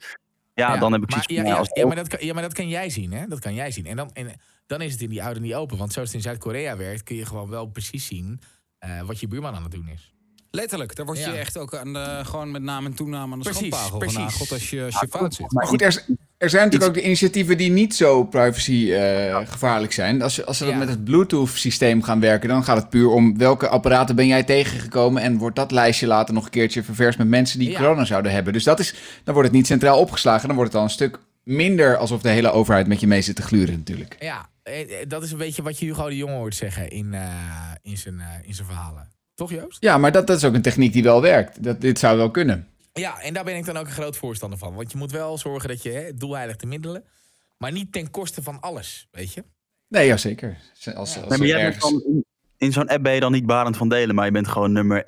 [0.54, 2.68] Ja, dan heb ik maar, ja, als ja, maar dat kan, ja, maar dat kan
[2.68, 3.26] jij zien, hè?
[3.26, 3.86] Dat kan jij zien.
[3.86, 4.32] En dan, en
[4.66, 5.78] dan is het in die oude niet open.
[5.78, 8.40] Want zoals het in Zuid-Korea werkt, kun je gewoon wel precies zien
[8.78, 10.14] eh, wat je buurman aan het doen is.
[10.50, 11.34] Letterlijk, daar word je Ja.
[11.34, 14.16] echt ook aan de, gewoon met naam en toename aan de Precies, schandpagel precies.
[14.16, 15.52] genageld als je, als je fout zit.
[15.52, 16.04] Maar goed, er,
[16.38, 20.22] er zijn natuurlijk ook de initiatieven die niet zo privacy eh, gevaarlijk zijn.
[20.22, 20.78] Als, je, als ze dat Ja.
[20.78, 25.22] met het Bluetooth-systeem gaan werken, dan gaat het puur om welke apparaten ben jij tegengekomen
[25.22, 27.78] en wordt dat lijstje later nog een keertje ververst met mensen die Ja.
[27.78, 28.52] corona zouden hebben.
[28.52, 31.18] Dus dat is, dan wordt het niet centraal opgeslagen, dan wordt het al een stuk
[31.44, 34.16] minder alsof de hele overheid met je mee zit te gluren natuurlijk.
[34.20, 37.14] Ja, eh, eh, dat is een beetje wat je Hugo de Jonge hoort zeggen in,
[37.14, 37.22] eh,
[37.82, 39.08] in, zijn, in zijn verhalen.
[39.38, 39.76] Toch, Joost?
[39.82, 41.62] Ja, maar dat, dat is ook een techniek die wel werkt.
[41.62, 42.68] Dat, dit zou wel kunnen.
[42.92, 44.74] Ja, en daar ben ik dan ook een groot voorstander van.
[44.74, 47.04] Want je moet wel zorgen dat je hè, doel heiligt de middelen.
[47.58, 49.44] Maar niet ten koste van alles, weet je?
[49.88, 50.56] Nee, ja, zeker.
[50.84, 51.92] Als, als Nee, maar jij bent ergens...
[51.92, 52.24] dan, in,
[52.56, 55.00] in zo'n app ben je dan niet Barend van Delen, maar je bent gewoon nummer
[55.00, 55.06] 184462043,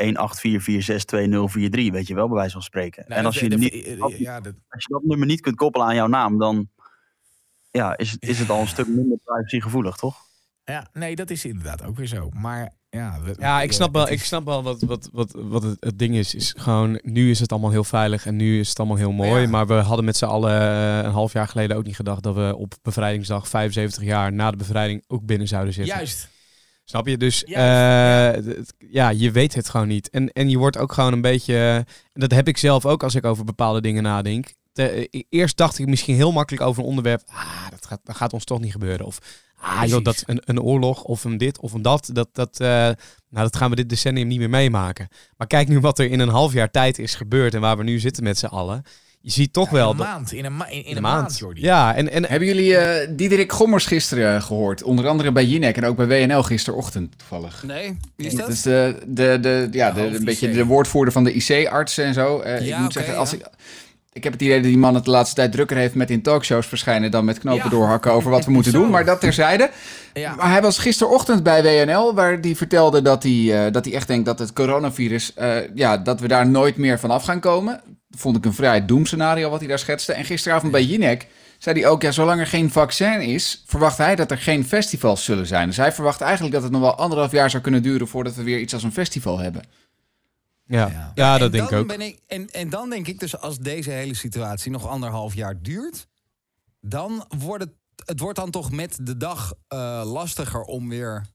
[1.92, 3.04] weet je wel, bij wijze van spreken.
[3.08, 5.02] Nou, en als dat- je, dat- niet, eh, als, eh, ja, dat, als je dat
[5.02, 6.68] nummer niet kunt koppelen aan jouw naam, dan
[7.70, 10.16] ja, is, het, is het al een stuk minder privacygevoelig, toch?
[10.64, 12.28] ja, nee, dat is inderdaad ook weer zo.
[12.30, 15.76] Maar ja, we- Ja, ik snap wel, ik snap wel wat, wat, wat, wat het,
[15.80, 16.34] het ding is.
[16.34, 19.40] is gewoon, nu is het allemaal heel veilig en nu is het allemaal heel mooi.
[19.40, 19.48] Ja.
[19.48, 22.34] Maar we hadden met z'n allen eh, een half jaar geleden ook niet gedacht dat
[22.34, 25.94] we op bevrijdingsdag 75 jaar na de bevrijding ook binnen zouden zitten.
[25.96, 26.28] Juist.
[26.84, 27.16] Snap je?
[27.16, 28.54] Dus Juist, eh,
[28.90, 30.10] ja, je weet het gewoon niet.
[30.10, 31.56] En, en je wordt ook gewoon een beetje.
[32.12, 34.52] en dat heb ik zelf ook als ik over bepaalde dingen nadenk.
[34.72, 37.22] Te- eerst dacht ik misschien heel makkelijk over een onderwerp.
[37.26, 39.06] Ah, dat gaat, dat gaat ons toch niet gebeuren.
[39.06, 39.18] Of
[39.60, 42.10] ah, joh, dat een, een oorlog of een dit of een dat.
[42.12, 42.96] Dat, dat, eh, nou,
[43.30, 45.08] dat gaan we dit decennium niet meer meemaken.
[45.36, 47.82] Maar kijk nu wat er in een half jaar tijd is gebeurd en waar we
[47.84, 48.82] nu zitten met z'n allen.
[49.22, 50.06] Je ziet toch Ja, wel in een dat.
[50.06, 50.32] maand.
[50.32, 51.60] In een, ma in, in een maand, Jordi.
[51.60, 54.82] Ja, en, en Hebben jullie eh Diederik Gommers gisteren eh, gehoord?
[54.82, 57.62] Onder andere bij Jinek en ook bij WNL gisterochtend toevallig.
[57.66, 58.50] Nee, wie is Dat dat?
[58.50, 62.38] is de, de, de, ja, de, een beetje de woordvoerder van de IC-artsen en zo.
[62.40, 63.36] Eh, ik Ja, moet zeggen, als ja.
[63.36, 63.44] ik,
[64.12, 66.22] ik heb het idee dat die man het de laatste tijd drukker heeft met in
[66.22, 67.70] talkshows verschijnen dan met knopen Ja.
[67.70, 68.90] doorhakken over wat we moeten doen.
[68.90, 69.70] Maar dat terzijde.
[70.12, 70.34] Ja.
[70.34, 74.06] Maar hij was gisterochtend bij WNL, waar hij vertelde dat hij, eh, dat hij echt
[74.06, 77.80] denkt dat het coronavirus, eh, ja, dat we daar nooit meer vanaf gaan komen.
[78.10, 80.12] Vond ik een vrij doemscenario wat hij daar schetste.
[80.12, 81.26] En gisteravond bij Jinek
[81.58, 85.24] zei hij ook, ja, zolang er geen vaccin is, verwacht hij dat er geen festivals
[85.24, 85.66] zullen zijn.
[85.66, 88.42] Dus hij verwacht eigenlijk dat het nog wel anderhalf jaar zou kunnen duren voordat we
[88.42, 89.62] weer iets als een festival hebben.
[90.70, 91.12] Ja, Ja.
[91.14, 91.86] ja, En dat denk ik dan ook.
[91.86, 95.62] Ben ik, en, en dan denk ik dus als deze hele situatie nog anderhalf jaar
[95.62, 96.06] duurt,
[96.80, 97.72] dan wordt het,
[98.04, 101.26] het wordt dan toch met de dag eh, lastiger om weer.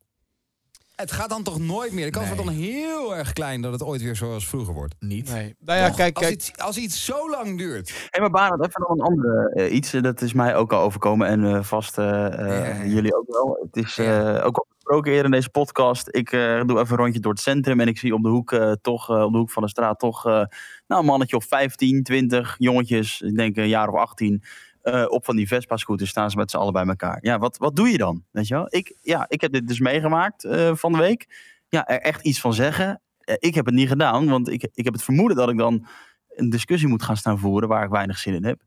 [0.95, 2.05] Het gaat dan toch nooit meer.
[2.05, 2.35] De kans Nee.
[2.35, 4.95] wordt dan heel erg klein dat het ooit weer zoals vroeger wordt.
[4.99, 5.29] Niet.
[5.31, 5.55] Nee.
[5.59, 5.95] Nou ja, Toch?
[5.95, 6.35] kijk, als, kijk.
[6.37, 8.07] Iets, als iets zo lang duurt.
[8.09, 9.93] Hé, maar Barend, even nog een andere eh, iets.
[9.93, 12.83] eh, Dat is mij ook al overkomen en eh, vast Ja.
[12.85, 13.59] jullie ook wel.
[13.71, 14.39] Het is eh, Ja.
[14.39, 16.07] ook al besproken eerder in deze podcast.
[16.11, 18.51] Ik eh, doe even een rondje door het centrum en ik zie op de hoek,
[18.51, 20.47] eh, toch, eh, op de hoek van de straat toch nou,
[20.87, 24.43] een mannetje of 15, 20 jongetjes, ik denk een jaar of 18.
[24.81, 27.17] eh, op van die Vespa-scooters staan ze met z'n allen bij elkaar.
[27.21, 28.23] Ja, wat, wat doe je dan?
[28.31, 28.65] Weet je wel?
[28.69, 31.53] Ik, ja, ik heb dit dus meegemaakt van de week.
[31.69, 33.01] Ja, er echt iets van zeggen.
[33.39, 35.87] Ik heb het niet gedaan, want ik, ik heb het vermoeden dat ik dan
[36.29, 38.61] een discussie moet gaan staan voeren waar ik weinig zin in heb.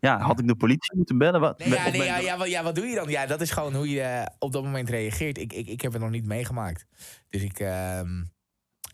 [0.00, 1.40] Ja, had ik de politie moeten bellen?
[1.40, 3.08] Wat, Nee, ja, nee, ja, ja, wat, ja, wat doe je dan?
[3.08, 5.38] Ja, dat is gewoon hoe je op dat moment reageert.
[5.38, 6.86] Ik, ik, ik heb het nog niet meegemaakt.
[7.28, 8.22] Dus ik, ehm,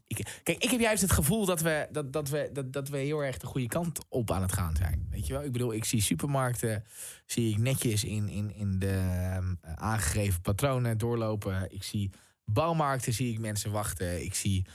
[0.07, 0.41] ik...
[0.43, 3.25] Kijk, ik heb juist het gevoel dat we, dat, dat, we, dat, dat we heel
[3.25, 5.07] erg de goede kant op aan het gaan zijn.
[5.11, 5.43] Weet je wel?
[5.43, 6.85] Ik bedoel, ik zie supermarkten,
[7.27, 11.67] zie ik netjes in, in, in de ehm, aangegeven patronen doorlopen.
[11.73, 12.11] Ik zie
[12.45, 14.25] bouwmarkten, zie ik mensen wachten.
[14.25, 14.67] Ik zie...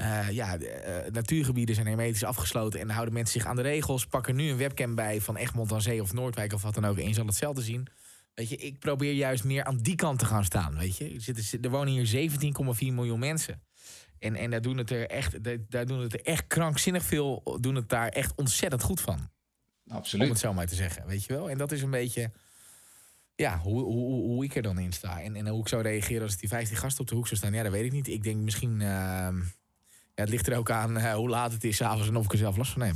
[0.00, 4.06] eh, ja, de, eh, natuurgebieden zijn hermetisch afgesloten en houden mensen zich aan de regels.
[4.06, 6.98] Pakken nu een webcam bij van Egmond aan Zee of Noordwijk of wat dan ook.
[6.98, 7.86] En je zal hetzelfde zien.
[8.34, 10.76] Weet je, ik probeer juist meer aan die kant te gaan staan.
[10.78, 13.62] Weet je, er, zitten, er wonen hier 17,4 miljoen mensen.
[14.18, 15.36] En, en daar doen het er echt,
[15.68, 19.30] daar, doen het er echt krankzinnig veel, doen het daar echt ontzettend goed van.
[19.86, 20.28] Om Absoluut.
[20.28, 21.50] het zo maar te zeggen, weet je wel.
[21.50, 22.30] En dat is een beetje,
[23.34, 25.20] ja, hoe, hoe, hoe- ik er dan in sta.
[25.22, 27.52] En, en hoe ik zou reageren als die 15 gasten op de hoek zou staan.
[27.52, 28.08] Ja, dat weet ik niet.
[28.08, 29.40] Ik denk misschien, ehm,
[30.20, 32.38] het ligt er ook aan eh, hoe laat het is s'avonds en of ik er
[32.38, 32.94] zelf last van heb.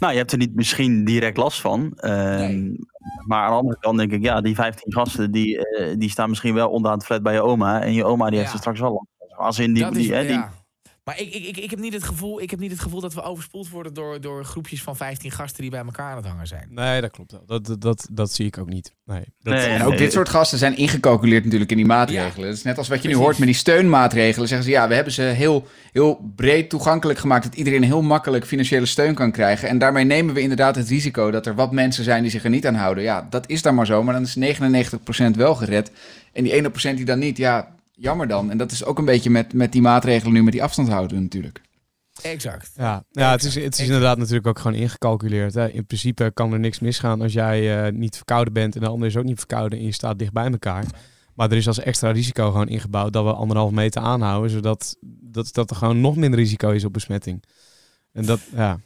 [0.00, 1.92] Nou, je hebt er niet misschien direct last van.
[1.96, 2.78] Ehm, Nee.
[3.26, 6.28] Maar aan de andere kant denk ik, ja, die 15 gasten die, eh, die staan
[6.28, 7.80] misschien wel onderaan het flat bij je oma.
[7.82, 8.54] En je oma die heeft Ja.
[8.54, 9.28] er straks wel last van.
[9.46, 10.52] Als in die, is, die, hè, die, ja.
[11.04, 13.14] Maar ik, ik, ik, ik, heb niet het gevoel, ik heb niet het gevoel dat
[13.14, 16.46] we overspoeld worden door, door groepjes van 15 gasten die bij elkaar aan het hangen
[16.46, 16.66] zijn.
[16.70, 17.42] Nee, dat klopt wel.
[17.46, 18.94] Dat, dat, dat, dat zie ik ook niet.
[19.04, 19.24] Nee.
[19.40, 22.48] Dat, Nee, En nee, ook dit soort gasten zijn ingecalculeerd natuurlijk in die maatregelen.
[22.48, 24.48] Dat is net als wat je nu hoort met die steunmaatregelen.
[24.48, 27.44] Zeggen ze, ja, we hebben ze heel, heel breed toegankelijk gemaakt...
[27.44, 29.68] dat iedereen heel makkelijk financiële steun kan krijgen.
[29.68, 32.50] En daarmee nemen we inderdaad het risico dat er wat mensen zijn die zich er
[32.50, 33.04] niet aan houden.
[33.04, 34.58] Ja, dat is dan maar zo, maar dan is
[35.34, 35.90] 99% wel gered.
[36.32, 38.50] En die 1% die dan niet, ja, jammer dan.
[38.50, 41.22] En dat is ook een beetje met, met die maatregelen nu met die afstand houden
[41.22, 41.60] natuurlijk.
[42.22, 42.70] Exact.
[42.76, 45.54] Ja, ja het is, het is inderdaad natuurlijk ook gewoon ingecalculeerd.
[45.54, 45.70] Hè.
[45.70, 49.08] In principe kan er niks misgaan als jij eh, niet verkouden bent en de ander
[49.08, 50.84] is ook niet verkouden en je staat dicht bij elkaar.
[51.34, 55.48] Maar er is als extra risico gewoon ingebouwd dat we anderhalf meter aanhouden, zodat dat,
[55.52, 57.42] dat er gewoon nog minder risico is op besmetting.
[58.12, 58.80] En dat, ja.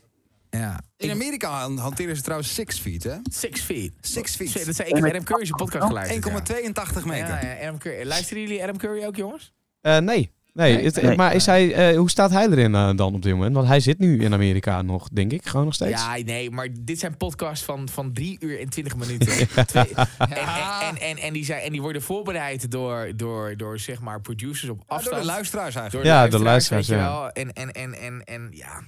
[0.51, 0.81] Ja.
[0.97, 3.15] In Amerika han- hanteren ze trouwens six feet, hè?
[3.33, 3.93] Six feet.
[4.01, 4.67] Six feet.
[4.67, 6.25] Dat zei ik in Adam Curry's podcast geluisterd.
[6.25, 7.29] 1,82 meter.
[7.29, 8.07] Ja, ja, Adam Curry.
[8.07, 9.53] Luisteren jullie Adam Curry ook, jongens?
[9.81, 10.31] Eh, nee.
[10.53, 11.17] Nee, Nee, het- nee.
[11.17, 13.55] maar is hij, eh, hoe staat hij erin eh, dan op dit moment?
[13.55, 16.01] Want hij zit nu in Amerika nog, denk ik, gewoon nog steeds.
[16.03, 19.27] Ja, nee, maar dit zijn podcasts van, van drie uur en twintig minuten.
[19.67, 24.01] Twee- en, en, en, en, die zijn, en die worden voorbereid door, door, door zeg
[24.01, 25.21] maar producers op Ja, door afstand.
[25.21, 26.11] de luisteraars Door eigenlijk.
[26.11, 27.11] Ja, de luisteraars, weet je ja.
[27.13, 27.31] wel.
[27.31, 28.83] En, en, en, en, en ja.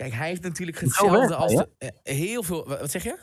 [0.00, 2.68] Kijk, hij heeft natuurlijk hetzelfde als de, eh, heel veel.
[2.68, 3.18] Wat zeg je?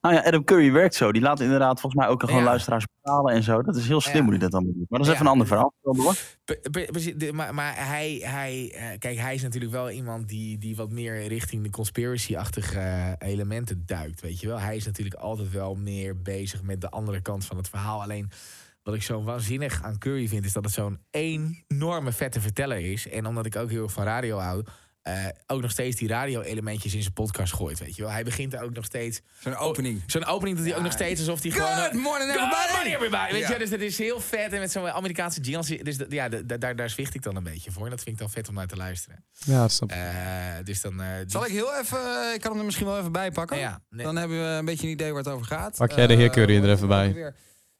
[0.00, 1.12] Nou ja, Adam Curry werkt zo.
[1.12, 2.44] Die laat inderdaad volgens mij ook gewoon Ja.
[2.44, 3.62] luisteraars betalen en zo.
[3.62, 4.22] Dat is heel slim Ja.
[4.22, 4.74] hoe hij dat dan doet.
[4.88, 5.74] Maar dat is even een ander verhaal.
[7.32, 11.26] Maar, maar hij, hij, eh, kijk, hij is natuurlijk wel iemand die, die wat meer
[11.26, 14.20] richting de conspiracy-achtige eh, elementen duikt.
[14.20, 14.58] Weet je wel?
[14.58, 18.02] Hij is natuurlijk altijd wel meer bezig met de andere kant van het verhaal.
[18.02, 18.30] Alleen
[18.82, 23.08] wat ik zo waanzinnig aan Curry vind, is dat het zo'n enorme vette verteller is.
[23.08, 24.64] En omdat ik ook heel erg van radio hou.
[25.02, 28.10] Eh, ook nog steeds die radio-elementjes in zijn podcast gooit, weet je wel.
[28.10, 29.20] Hij begint er ook nog steeds...
[29.40, 30.02] Zo'n opening.
[30.06, 31.68] Zo'n opening doet hij ook nog steeds alsof hij gewoon...
[31.74, 32.72] Good morning, Good everybody!
[32.72, 33.32] morning, everybody.
[33.32, 34.52] Weet je, dus dat is heel vet.
[34.52, 35.66] En met zo'n Amerikaanse jingles.
[35.66, 37.84] Dus dat- ja, da- daar, daar zwicht ik dan een beetje voor.
[37.84, 39.24] En dat vind ik dan vet om naar te luisteren.
[39.44, 39.96] Ja, dat snap ik.
[39.96, 40.04] Eh,
[40.64, 41.02] dus dan...
[41.02, 42.34] eh, Zal ik heel even...
[42.34, 43.58] Ik kan hem er misschien wel even bij pakken.
[43.58, 44.04] Ja, nee.
[44.04, 45.76] Dan hebben we een beetje een idee waar het over gaat.
[45.76, 47.32] Pak jij de heer Curry er even bij.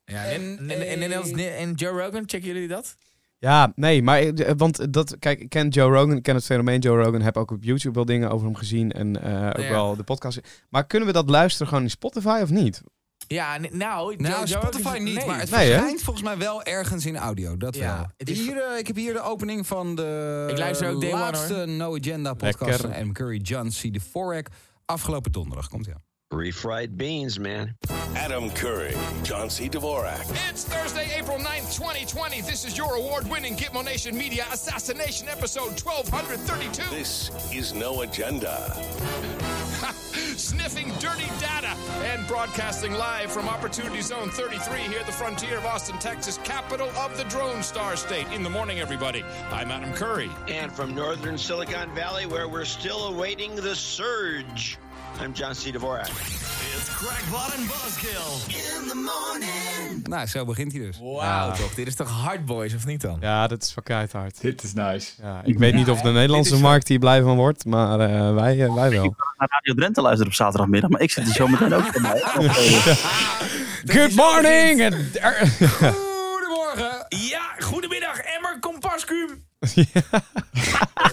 [0.04, 2.96] Ja, En en, en, en, en, en, en Joe Rogan, checken jullie dat?
[3.42, 6.81] Ja, nee, maar eh, want dat, kijk, ik ken Joe Rogan, ik ken het fenomeen
[6.81, 9.70] Joe Rogan, heb ook op YouTube wel dingen over hem gezien en eh, ook Ja.
[9.70, 10.40] wel de podcast.
[10.68, 12.83] Maar kunnen we dat luisteren gewoon in Spotify of niet?
[13.26, 14.16] Ja, nou...
[14.16, 15.26] Nou, Joe- Spotify Rogan- niet, nee.
[15.26, 17.57] maar het Nee, verschijnt volgens mij wel ergens in audio.
[17.57, 18.07] Dat Ja, wel.
[18.16, 21.11] het is- Hier, eh, ik heb hier de opening van de Ik luister ook Day
[21.12, 22.78] One, laatste No Agenda podcast Lekker.
[22.88, 23.92] van Adam Curry, John C.
[23.92, 24.48] de Forek.
[24.85, 26.02] Afgelopen donderdag komt hij aan.
[26.33, 27.75] Refried beans, man.
[28.16, 29.68] Adam Curry, John C.
[29.68, 30.25] Dvorak.
[30.49, 32.40] It's Thursday, April 9th, 2020.
[32.40, 36.95] This is your award winning Gitmo Nation Media Assassination episode 1232.
[36.95, 38.73] This is No Agenda.
[40.37, 45.66] Sniffing dirty data and broadcasting live from Opportunity Zone 33 here at the frontier of
[45.66, 48.27] Austin, Texas, capital of the Drone Star State.
[48.33, 49.23] In the morning, everybody.
[49.51, 50.31] I'm Adam Curry.
[50.49, 54.79] And from northern Silicon Valley, where we're still awaiting the surge,
[55.20, 55.72] I'm John C.
[55.72, 56.07] Dvorak.
[56.07, 58.61] It's Crackpot and Buzzkill.
[60.09, 60.98] Nou, zo begint hij dus.
[61.01, 61.75] Wauw, toch?
[61.75, 63.16] Dit is toch Hard Boys, of niet dan?
[63.20, 64.40] Ja, dat is van hard.
[64.40, 65.12] Dit is nice.
[65.22, 66.12] Ja, ik weet niet of de hè?
[66.14, 69.14] Nederlandse markt hier blij van wordt, maar eh, wij, eh, wij wel.
[69.37, 70.90] Naar Radio Drenthe luisteren op zaterdagmiddag.
[70.90, 72.20] Maar ik zit er zo meteen ook bij.
[73.96, 74.81] Good morning!
[74.81, 74.92] En-
[76.33, 77.07] Goedemorgen!
[77.09, 78.59] Ja, goedemiddag, Emmer
[79.62, 80.03] Compascuum.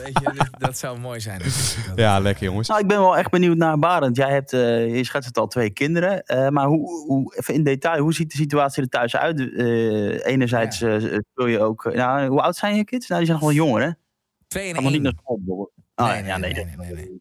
[0.04, 1.42] Weet je, dit- dat zou mooi zijn.
[1.96, 2.68] Ja, lekker jongens.
[2.68, 4.16] Nou, ik ben wel echt benieuwd naar Barend.
[4.16, 6.24] Jij hebt, eh, je schetst het al, twee kinderen.
[6.24, 9.40] Eh, maar hoe, hoe, even in detail, hoe ziet de situatie er thuis uit?
[9.40, 11.86] Eh, enerzijds eh, speel je ook...
[11.86, 13.08] eh, nou, hoe oud zijn je kids?
[13.08, 13.90] Nou, die zijn nog wel jonger, hè?
[14.48, 15.02] Twee en nog niet één.
[15.04, 15.72] naar school bijvoorbeeld.
[15.96, 17.20] Ah, Nee, ja, nee, nee, nee, nee, nee,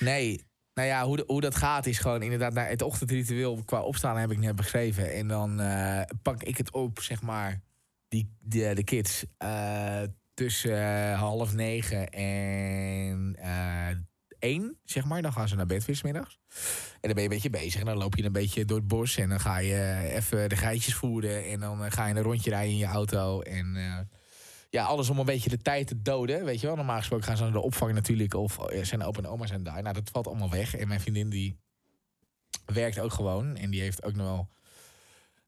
[0.00, 2.52] Nee, nou ja, hoe, de- hoe dat gaat is gewoon inderdaad...
[2.52, 5.12] naar het ochtendritueel qua opstaan heb ik net beschreven.
[5.14, 7.60] En dan eh, pak ik het op, zeg maar,
[8.08, 9.24] die, de, de kids...
[9.38, 10.00] eh,
[10.36, 13.96] tussen eh, half negen en eh
[14.38, 15.22] één, zeg maar.
[15.22, 16.38] Dan gaan ze naar bed weer middags.
[17.00, 17.80] En dan ben je een beetje bezig.
[17.80, 19.16] En dan loop je een beetje door het bos.
[19.16, 21.44] En dan ga je even de geitjes voeden.
[21.44, 23.40] En dan eh, ga je een rondje rijden in je auto.
[23.40, 23.98] En eh,
[24.70, 26.44] ja, alles om een beetje de tijd te doden.
[26.44, 28.34] Weet je wel, normaal gesproken gaan ze naar de opvang natuurlijk.
[28.34, 29.82] Of eh, zijn opa en oma zijn daar.
[29.82, 30.74] Nou, dat valt allemaal weg.
[30.74, 31.60] En mijn vriendin die
[32.64, 33.56] werkt ook gewoon.
[33.56, 34.50] En die heeft ook nog wel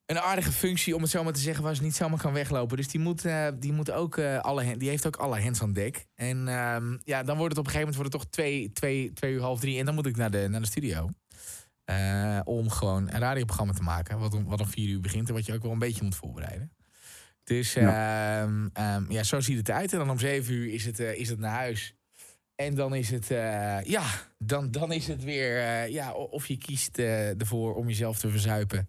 [0.08, 2.76] een aardige functie, om het zo maar te zeggen, waar ze niet zomaar kan weglopen.
[2.76, 5.72] Dus die, moet, eh, die, moet ook, eh, alle, die heeft ook alle hands aan
[5.72, 6.06] dek.
[6.14, 9.12] En ehm, ja, dan wordt het op een gegeven moment wordt het toch twee, twee,
[9.12, 9.78] twee uur, half drie.
[9.78, 11.10] En dan moet ik naar de, naar de studio.
[11.84, 14.18] Eh, om gewoon een radioprogramma te maken.
[14.18, 16.16] Wat om, wat om vier uur begint en wat je ook wel een beetje moet
[16.16, 16.72] voorbereiden.
[17.44, 19.92] Dus ehm, ehm, ja, zo ziet het eruit.
[19.92, 21.94] En dan om zeven uur is het, is het naar huis.
[22.54, 23.26] En dan is het,
[23.86, 24.04] ja,
[24.38, 28.88] dan, dan is het weer, ja, of je kiest ervoor om jezelf te verzuipen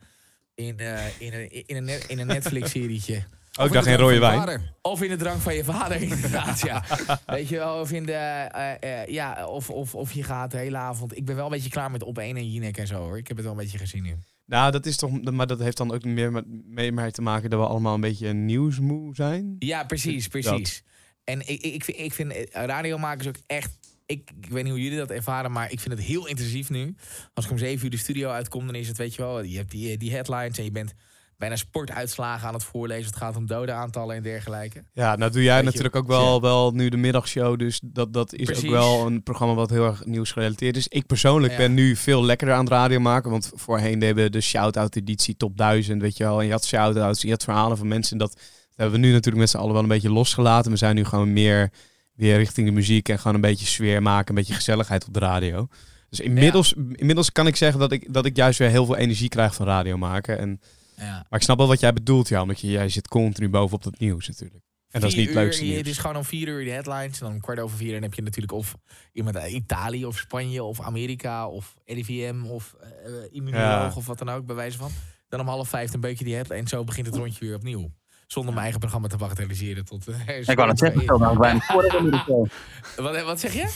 [0.60, 3.24] in, eh, in een, in een, in een Netflix-serietje.
[3.60, 4.62] Oh, ik dacht geen rode wijn.
[4.82, 6.84] Of in de drank van je vader, inderdaad, ja.
[7.26, 10.58] Weet je wel, of in de, eh, eh, ja, of, of, of je gaat de
[10.58, 11.18] hele avond.
[11.18, 13.18] Ik ben wel een beetje klaar met op één en Jinek en zo, hoor.
[13.18, 14.16] Ik heb het wel een beetje gezien nu.
[14.46, 16.46] Nou, dat is toch, maar dat heeft dan ook meer met,
[16.92, 19.56] mee te maken dat we allemaal een beetje nieuwsmoe zijn.
[19.60, 20.42] Ja, precies, Dat.
[20.42, 20.84] precies.
[21.24, 23.78] En ik, ik, ik vind, ik vind radiomakers ook echt...
[24.12, 26.96] Ik, ik weet niet hoe jullie dat ervaren, maar ik vind het heel intensief nu.
[27.34, 29.44] Als ik om zeven uur de studio uitkom, dan is het, weet je wel...
[29.44, 30.94] Je hebt die, die headlines en je bent
[31.38, 33.06] bijna sportuitslagen aan het voorlezen.
[33.06, 34.84] Het gaat om dodenaantallen en dergelijke.
[34.94, 37.60] Ja, nou doe jij Weet je, natuurlijk ook wel, wel nu de middagshow.
[37.60, 38.64] Dus dat, dat is Precies.
[38.66, 40.88] ook wel een programma wat heel erg nieuwsgerelateerd is.
[40.88, 41.58] Ik persoonlijk Ja.
[41.60, 43.32] ben nu veel lekkerder aan het radio maken.
[43.32, 46.40] Want voorheen deden we de shout-out editie top 1000, weet je wel.
[46.40, 48.18] En je had shout-outs, je had verhalen van mensen.
[48.18, 48.42] Dat, dat
[48.76, 50.72] hebben we nu natuurlijk met z'n allen wel een beetje losgelaten.
[50.72, 51.72] We zijn nu gewoon meer
[52.20, 54.30] weer richting de muziek en gewoon een beetje sfeer maken.
[54.30, 55.68] Een beetje gezelligheid op de radio.
[56.10, 59.30] Dus inmiddels, inmiddels kan ik zeggen dat ik, dat ik juist weer heel veel energie
[59.30, 60.38] krijg van radio maken.
[60.40, 60.62] En,
[60.98, 61.26] Ja.
[61.30, 62.42] Maar ik snap wel wat jij bedoelt, ja.
[62.42, 64.64] Omdat je, jij zit continu bovenop dat nieuws natuurlijk.
[64.90, 65.78] En dat is niet het leukste nieuws.
[65.78, 67.20] Het is gewoon om vier uur de headlines.
[67.20, 68.76] En dan om kwart over vier dan heb je natuurlijk of
[69.14, 73.94] iemand uit Italië of Spanje of Amerika of RIVM of eh immunoloog Ja.
[73.96, 74.92] of wat dan ook, bij wijze van.
[75.30, 76.60] Dan om half vijf een beetje die headline.
[76.60, 77.92] En zo begint het rondje weer opnieuw.
[78.32, 80.08] Zonder mijn eigen programma te bagatelliseren tot...
[80.08, 82.48] eh, Ik wou net zeggen, stel daar weinig voor middagshow.
[82.98, 83.68] Wat, wat zeg je?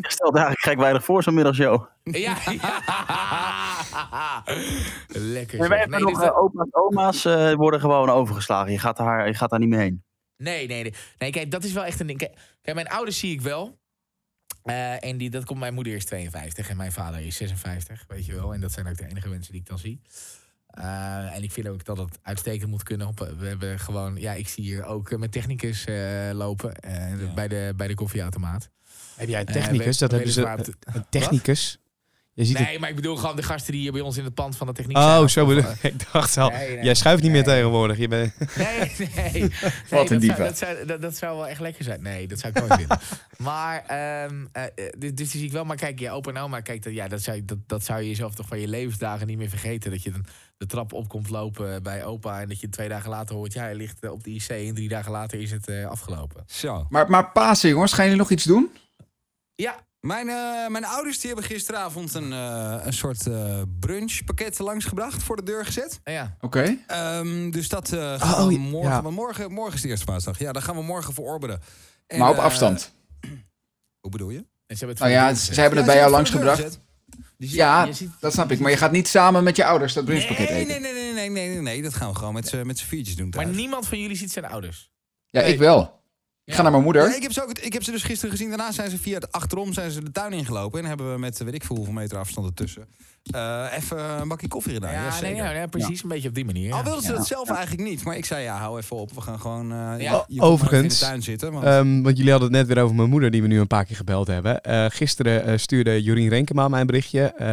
[0.00, 1.86] Stel daar eigenlijk weinig voor zo'n middagshow.
[2.02, 2.82] Ja, ja.
[5.08, 5.68] Lekker.
[5.68, 8.72] Wij hebben nog dus eh, dat- opa's, oma's eh, worden gewoon overgeslagen.
[8.72, 10.04] Je gaat, daar, je gaat daar niet meer heen.
[10.36, 10.94] Nee, nee, nee.
[11.18, 12.18] Nee, kijk, dat is wel echt een ding.
[12.18, 13.78] Kijk, kijk, mijn ouders zie ik wel.
[14.62, 18.26] Eh, en die, dat komt mijn moeder is 52 en mijn vader is 56, weet
[18.26, 18.54] je wel.
[18.54, 20.00] En dat zijn ook de enige mensen die ik dan zie.
[20.74, 23.06] Eh, en ik vind ook dat het uitstekend moet kunnen.
[23.06, 25.96] Op, we hebben gewoon, ja, ik zie hier ook eh, met technicus eh,
[26.32, 28.68] lopen eh, bij, de, bij de koffieautomaat.
[29.16, 29.98] Heb jij een Eh, technicus?
[29.98, 30.40] dat hebben ze.
[30.40, 31.78] de- Een technicus?
[32.32, 34.34] Je ziet Nee, maar ik bedoel gewoon de gasten die hier bij ons in het
[34.34, 35.16] pand van de techniek zijn.
[35.18, 35.82] Oh, Of- zo bedoel eh, ik.
[35.92, 36.50] Ik dacht al.
[36.50, 36.84] Nee, nee.
[36.84, 37.98] jij schuift niet meer tegenwoordig.
[37.98, 38.32] Je bent...
[38.56, 38.92] Nee,
[39.32, 39.50] nee.
[39.90, 40.36] Wat een diva.
[40.44, 42.02] dat, zou, dat, dat zou wel echt lekker zijn.
[42.02, 42.98] Nee, dat zou ik nooit willen.
[43.36, 44.32] Maar, eh, eh,
[44.98, 45.64] dus, dus zie ik wel.
[45.64, 48.00] Maar kijk, je opa en oma, kijk, dat, ja, dat, zou, je- dat, dat zou
[48.00, 49.90] je jezelf toch van je levensdagen niet meer vergeten.
[49.90, 50.24] Dat je dan
[50.56, 52.40] de trap op komt lopen bij opa.
[52.40, 54.48] En dat je twee dagen later hoort, ja, hij ligt eh, op de IC.
[54.48, 56.44] En drie dagen later is het eh, afgelopen.
[56.46, 56.86] Zo.
[56.88, 58.70] Maar, maar Pasen, jongens, gaan jullie nog iets doen?
[59.54, 65.22] Ja, Mijn, eh, mijn ouders die hebben gisteravond een, eh, een soort eh brunchpakket langsgebracht,
[65.22, 66.00] voor de deur gezet.
[66.04, 66.36] ja.
[66.40, 66.76] Oké.
[66.86, 68.58] Ehm, dus dat eh, gaan Oh, we ja.
[68.58, 69.10] morgen, Ja.
[69.10, 70.38] morgen, morgen is de eerste paasdag.
[70.38, 71.60] Ja, dan gaan we morgen verorberen.
[72.06, 72.92] En, Maar op afstand.
[74.00, 74.36] hoe bedoel je?
[74.66, 76.78] En ze hebben het Nou voor ja, ze hebben het Ja, bij ze jou langsgebracht.
[77.38, 78.58] Dus Ja, je ziet- dat snap ik.
[78.58, 80.82] Maar je gaat niet samen met je ouders dat brunchpakket Nee, eten.
[80.82, 82.86] nee, nee, nee, nee, nee, nee, nee, dat gaan we gewoon met z'n met z'n
[82.86, 84.90] viertjes doen Maar niemand van jullie ziet zijn ouders.
[85.30, 85.52] Ja, Nee.
[85.52, 86.02] ik wel.
[86.44, 87.08] Ik ga naar mijn moeder.
[87.08, 88.48] Ja, ik, heb ze ook, ik heb ze dus gisteren gezien.
[88.48, 90.80] Daarna zijn ze via de achterom zijn ze de tuin ingelopen.
[90.80, 92.86] En hebben we met weet ik veel hoeveel meter afstand ertussen.
[93.30, 94.92] eh, even een bakje koffie gedaan.
[94.92, 95.36] Ja, Ja, nee, zeker.
[95.36, 96.02] ja, ja, precies.
[96.02, 96.66] Een beetje op die manier.
[96.66, 96.76] ja.
[96.76, 97.16] Al wilden ze Ja.
[97.16, 98.04] dat zelf eigenlijk niet.
[98.04, 99.12] Maar ik zei ja, hou even op.
[99.14, 99.94] We gaan gewoon eh Ja.
[99.96, 101.52] je komt maar Overigens, in de tuin zitten.
[101.52, 103.66] Want, Ehm, want jullie hadden het net weer over mijn moeder, die we nu een
[103.66, 104.60] paar keer gebeld hebben.
[104.60, 107.20] Eh, gisteren eh, stuurde Jorien Renkema mij een berichtje.
[107.36, 107.48] Ehm,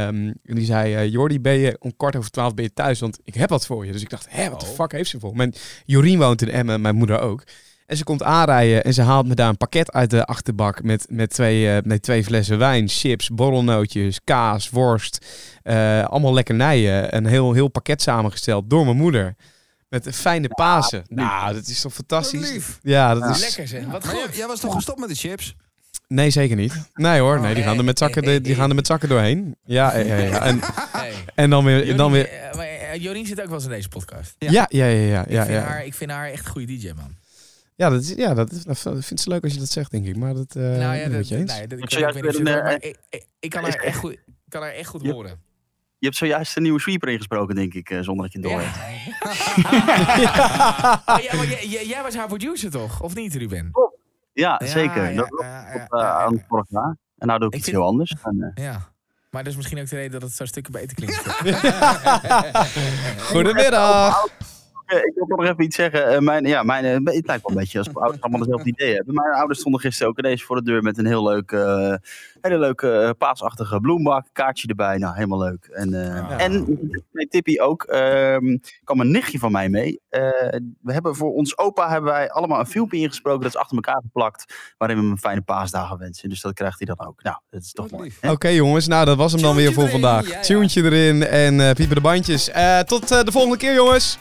[0.46, 3.00] en die zei, eh Jordi, ben je om kwart over twaalf ben je thuis?
[3.00, 3.92] Want ik heb wat voor je.
[3.92, 4.74] Dus ik dacht, hé, wat de Oh.
[4.74, 5.36] fuck heeft ze voor?
[5.36, 5.54] Mijn
[5.86, 7.44] Jorien woont in Emmen, mijn moeder ook.
[7.92, 11.06] En ze komt aanrijden en ze haalt me daar een pakket uit de achterbak met,
[11.10, 15.26] met, twee, eh, met twee flessen wijn, chips, borrelnootjes, kaas, worst.
[15.64, 17.16] eh, allemaal lekkernijen.
[17.16, 19.36] Een heel, heel pakket samengesteld door mijn moeder.
[19.90, 21.04] Met een fijne Pasen.
[21.08, 22.52] Nou, dat is toch fantastisch?
[22.52, 22.80] Lief.
[22.82, 23.42] Ja, dat is...
[23.42, 23.86] Lekker zeg.
[23.86, 24.20] Wat goed.
[24.20, 25.56] jij, jij was toch gestopt met de chips?
[26.08, 26.74] Nee, zeker niet.
[26.94, 29.10] Nee hoor, nee, die Oh, gaan er met zakken, die, die gaan er met zakken
[29.10, 29.56] doorheen.
[29.66, 30.24] Ja, ja, ja.
[30.24, 30.42] ja.
[30.42, 30.60] En,
[31.36, 32.30] en dan weer, Jorien, dan weer.
[32.30, 34.36] eh, Jorien zit ook wel eens in deze podcast.
[34.38, 35.64] Ja, ja, ja, ja, ik, ja, vind ja.
[35.64, 37.16] Haar, ik vind haar echt een goede DJ, man.
[37.82, 40.06] Ja, dat is, ja, dat, is, dat vindt ze leuk als je dat zegt, denk
[40.06, 40.16] ik.
[40.16, 41.52] Maar dat nou ja, ben ik dat, met je eens.
[41.58, 42.80] nee, dat, ik, Ik weet een, maar
[43.50, 44.18] kan haar echt goed,
[44.50, 45.12] kan haar echt goed Ja.
[45.12, 45.30] horen.
[45.98, 48.62] Je hebt zojuist een nieuwe sweeper ingesproken, denk ik, eh, zonder dat je het door
[48.62, 48.78] hebt.
[51.08, 53.02] Oh, ja, maar jij, was haar producer toch?
[53.02, 53.72] Of niet, Ruben?
[54.34, 55.10] Ja, Ja, zeker.
[55.12, 56.38] ja, dat was ja, op, ja, eh, ja, aan ja.
[56.38, 56.98] het vorig jaar.
[57.18, 58.14] En nou doe ik, Ik iets vind- heel anders.
[58.24, 58.90] En, eh, Ja.
[59.30, 61.18] Maar dat is misschien ook de reden dat het zo stukken beter klinkt.
[63.32, 64.28] Goedemiddag.
[64.92, 66.08] Eh, ik wil nog even iets zeggen.
[66.08, 68.96] Eh, mijn, ja, mijn, eh, het lijkt wel een beetje alsof ouders allemaal dezelfde idee
[68.96, 69.14] hebben.
[69.14, 71.94] Mijn ouders stonden gisteren ook ineens voor de deur met een heel leuk, eh,
[72.42, 74.28] hele leuke eh, paasachtige bloembak.
[74.32, 74.98] Kaartje erbij.
[74.98, 75.66] Nou, helemaal leuk.
[75.66, 76.80] En, eh, en
[77.12, 77.84] mijn tippie ook.
[77.84, 80.00] ehm kwam een nichtje van mij mee.
[80.10, 80.22] Eh,
[80.82, 83.42] we hebben voor ons opa hebben wij allemaal een filmpje ingesproken.
[83.42, 84.74] Dat is achter elkaar geplakt.
[84.78, 86.30] Waarin we hem een fijne paasdagen wensen.
[86.30, 87.24] Dus dat krijgt hij dan ook.
[87.24, 88.12] Nou, dat is toch mooi.
[88.30, 90.28] Oké jongens, nou dat was hem dan weer voor vandaag.
[90.28, 90.42] ja, ja.
[90.42, 92.50] Tuentje erin en eh, piepen de bandjes.
[92.50, 94.18] Eh, tot eh, de volgende keer jongens.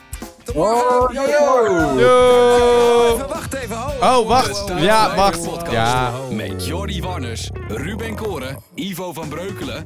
[0.54, 1.14] Morgen.
[1.14, 1.98] Yo, yo.
[2.00, 3.14] Yo.
[3.14, 3.76] Even, wacht even.
[3.76, 4.68] Ho, Oh, wacht.
[4.82, 5.70] Ja, wacht.
[5.70, 6.12] Ja.
[6.30, 9.84] Met Jordi Warners, Ruben Koren, Ivo van Breukelen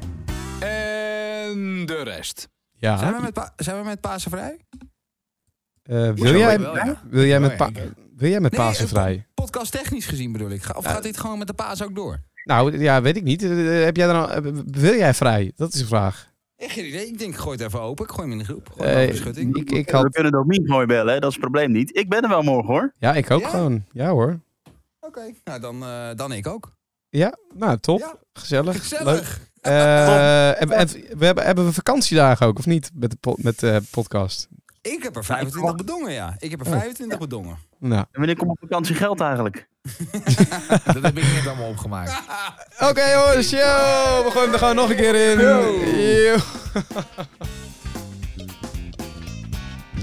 [0.60, 2.48] en de rest.
[2.78, 2.96] Ja.
[2.98, 4.56] Zijn we met, pa- zijn we met Pasen vrij?
[5.82, 7.00] Eh, wil, jij, wel, ja.
[7.10, 7.70] wil jij met, Oh, pa-
[8.16, 9.26] wil jij met Nee, Pasen eh, vrij?
[9.34, 10.62] Podcast technisch gezien bedoel ik.
[10.62, 12.18] Ga- Of gaat dit gewoon met de Paas ook door?
[12.44, 13.42] Nou, ja, weet ik niet.
[13.42, 13.50] Eh,
[13.84, 15.52] heb jij dan al, wil jij vrij?
[15.56, 16.32] Dat is de vraag.
[16.57, 17.07] Echt geen idee.
[17.07, 18.05] Ik denk, ik gooi het even open.
[18.05, 18.68] Ik gooi hem in de groep.
[18.76, 19.57] Gooi Eh, hem over de schutting.
[19.57, 21.20] ik, ik We had, kunnen Domien gewoon bellen, hè?
[21.20, 21.96] dat is het probleem niet.
[21.96, 22.92] Ik ben er wel morgen hoor.
[22.98, 23.48] ja, ik ook Ja?
[23.48, 23.84] gewoon.
[23.92, 24.40] Ja hoor.
[25.00, 26.72] Oké, nou dan, eh, dan ik ook.
[27.09, 27.98] Ja, nou top.
[27.98, 28.16] Ja.
[28.32, 28.72] Gezellig.
[28.74, 28.82] Leuk.
[28.82, 29.40] Gezellig.
[29.61, 30.88] Eh, en- en
[31.18, 32.90] we hebben, hebben we vakantiedagen ook, of niet?
[32.94, 34.48] Met de po- met de podcast.
[34.93, 36.37] Ik heb er 25 bedongen, ja.
[36.39, 37.59] Ik heb er 25 bedongen.
[37.78, 38.01] Nou.
[38.01, 39.68] En wanneer komt op vakantie geld eigenlijk?
[40.95, 42.22] Dat heb ik net allemaal opgemaakt.
[42.89, 43.59] Oké jongens, yo,
[44.24, 45.41] we gooien hem er gewoon nog een keer in.
[45.41, 46.37] Yo.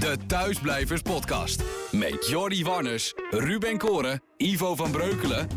[0.00, 1.62] De Thuisblijvers Podcast.
[1.90, 5.48] Met Jordi Warners, Ruben Koren, Ivo van Breukelen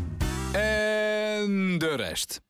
[0.52, 2.40] en de rest.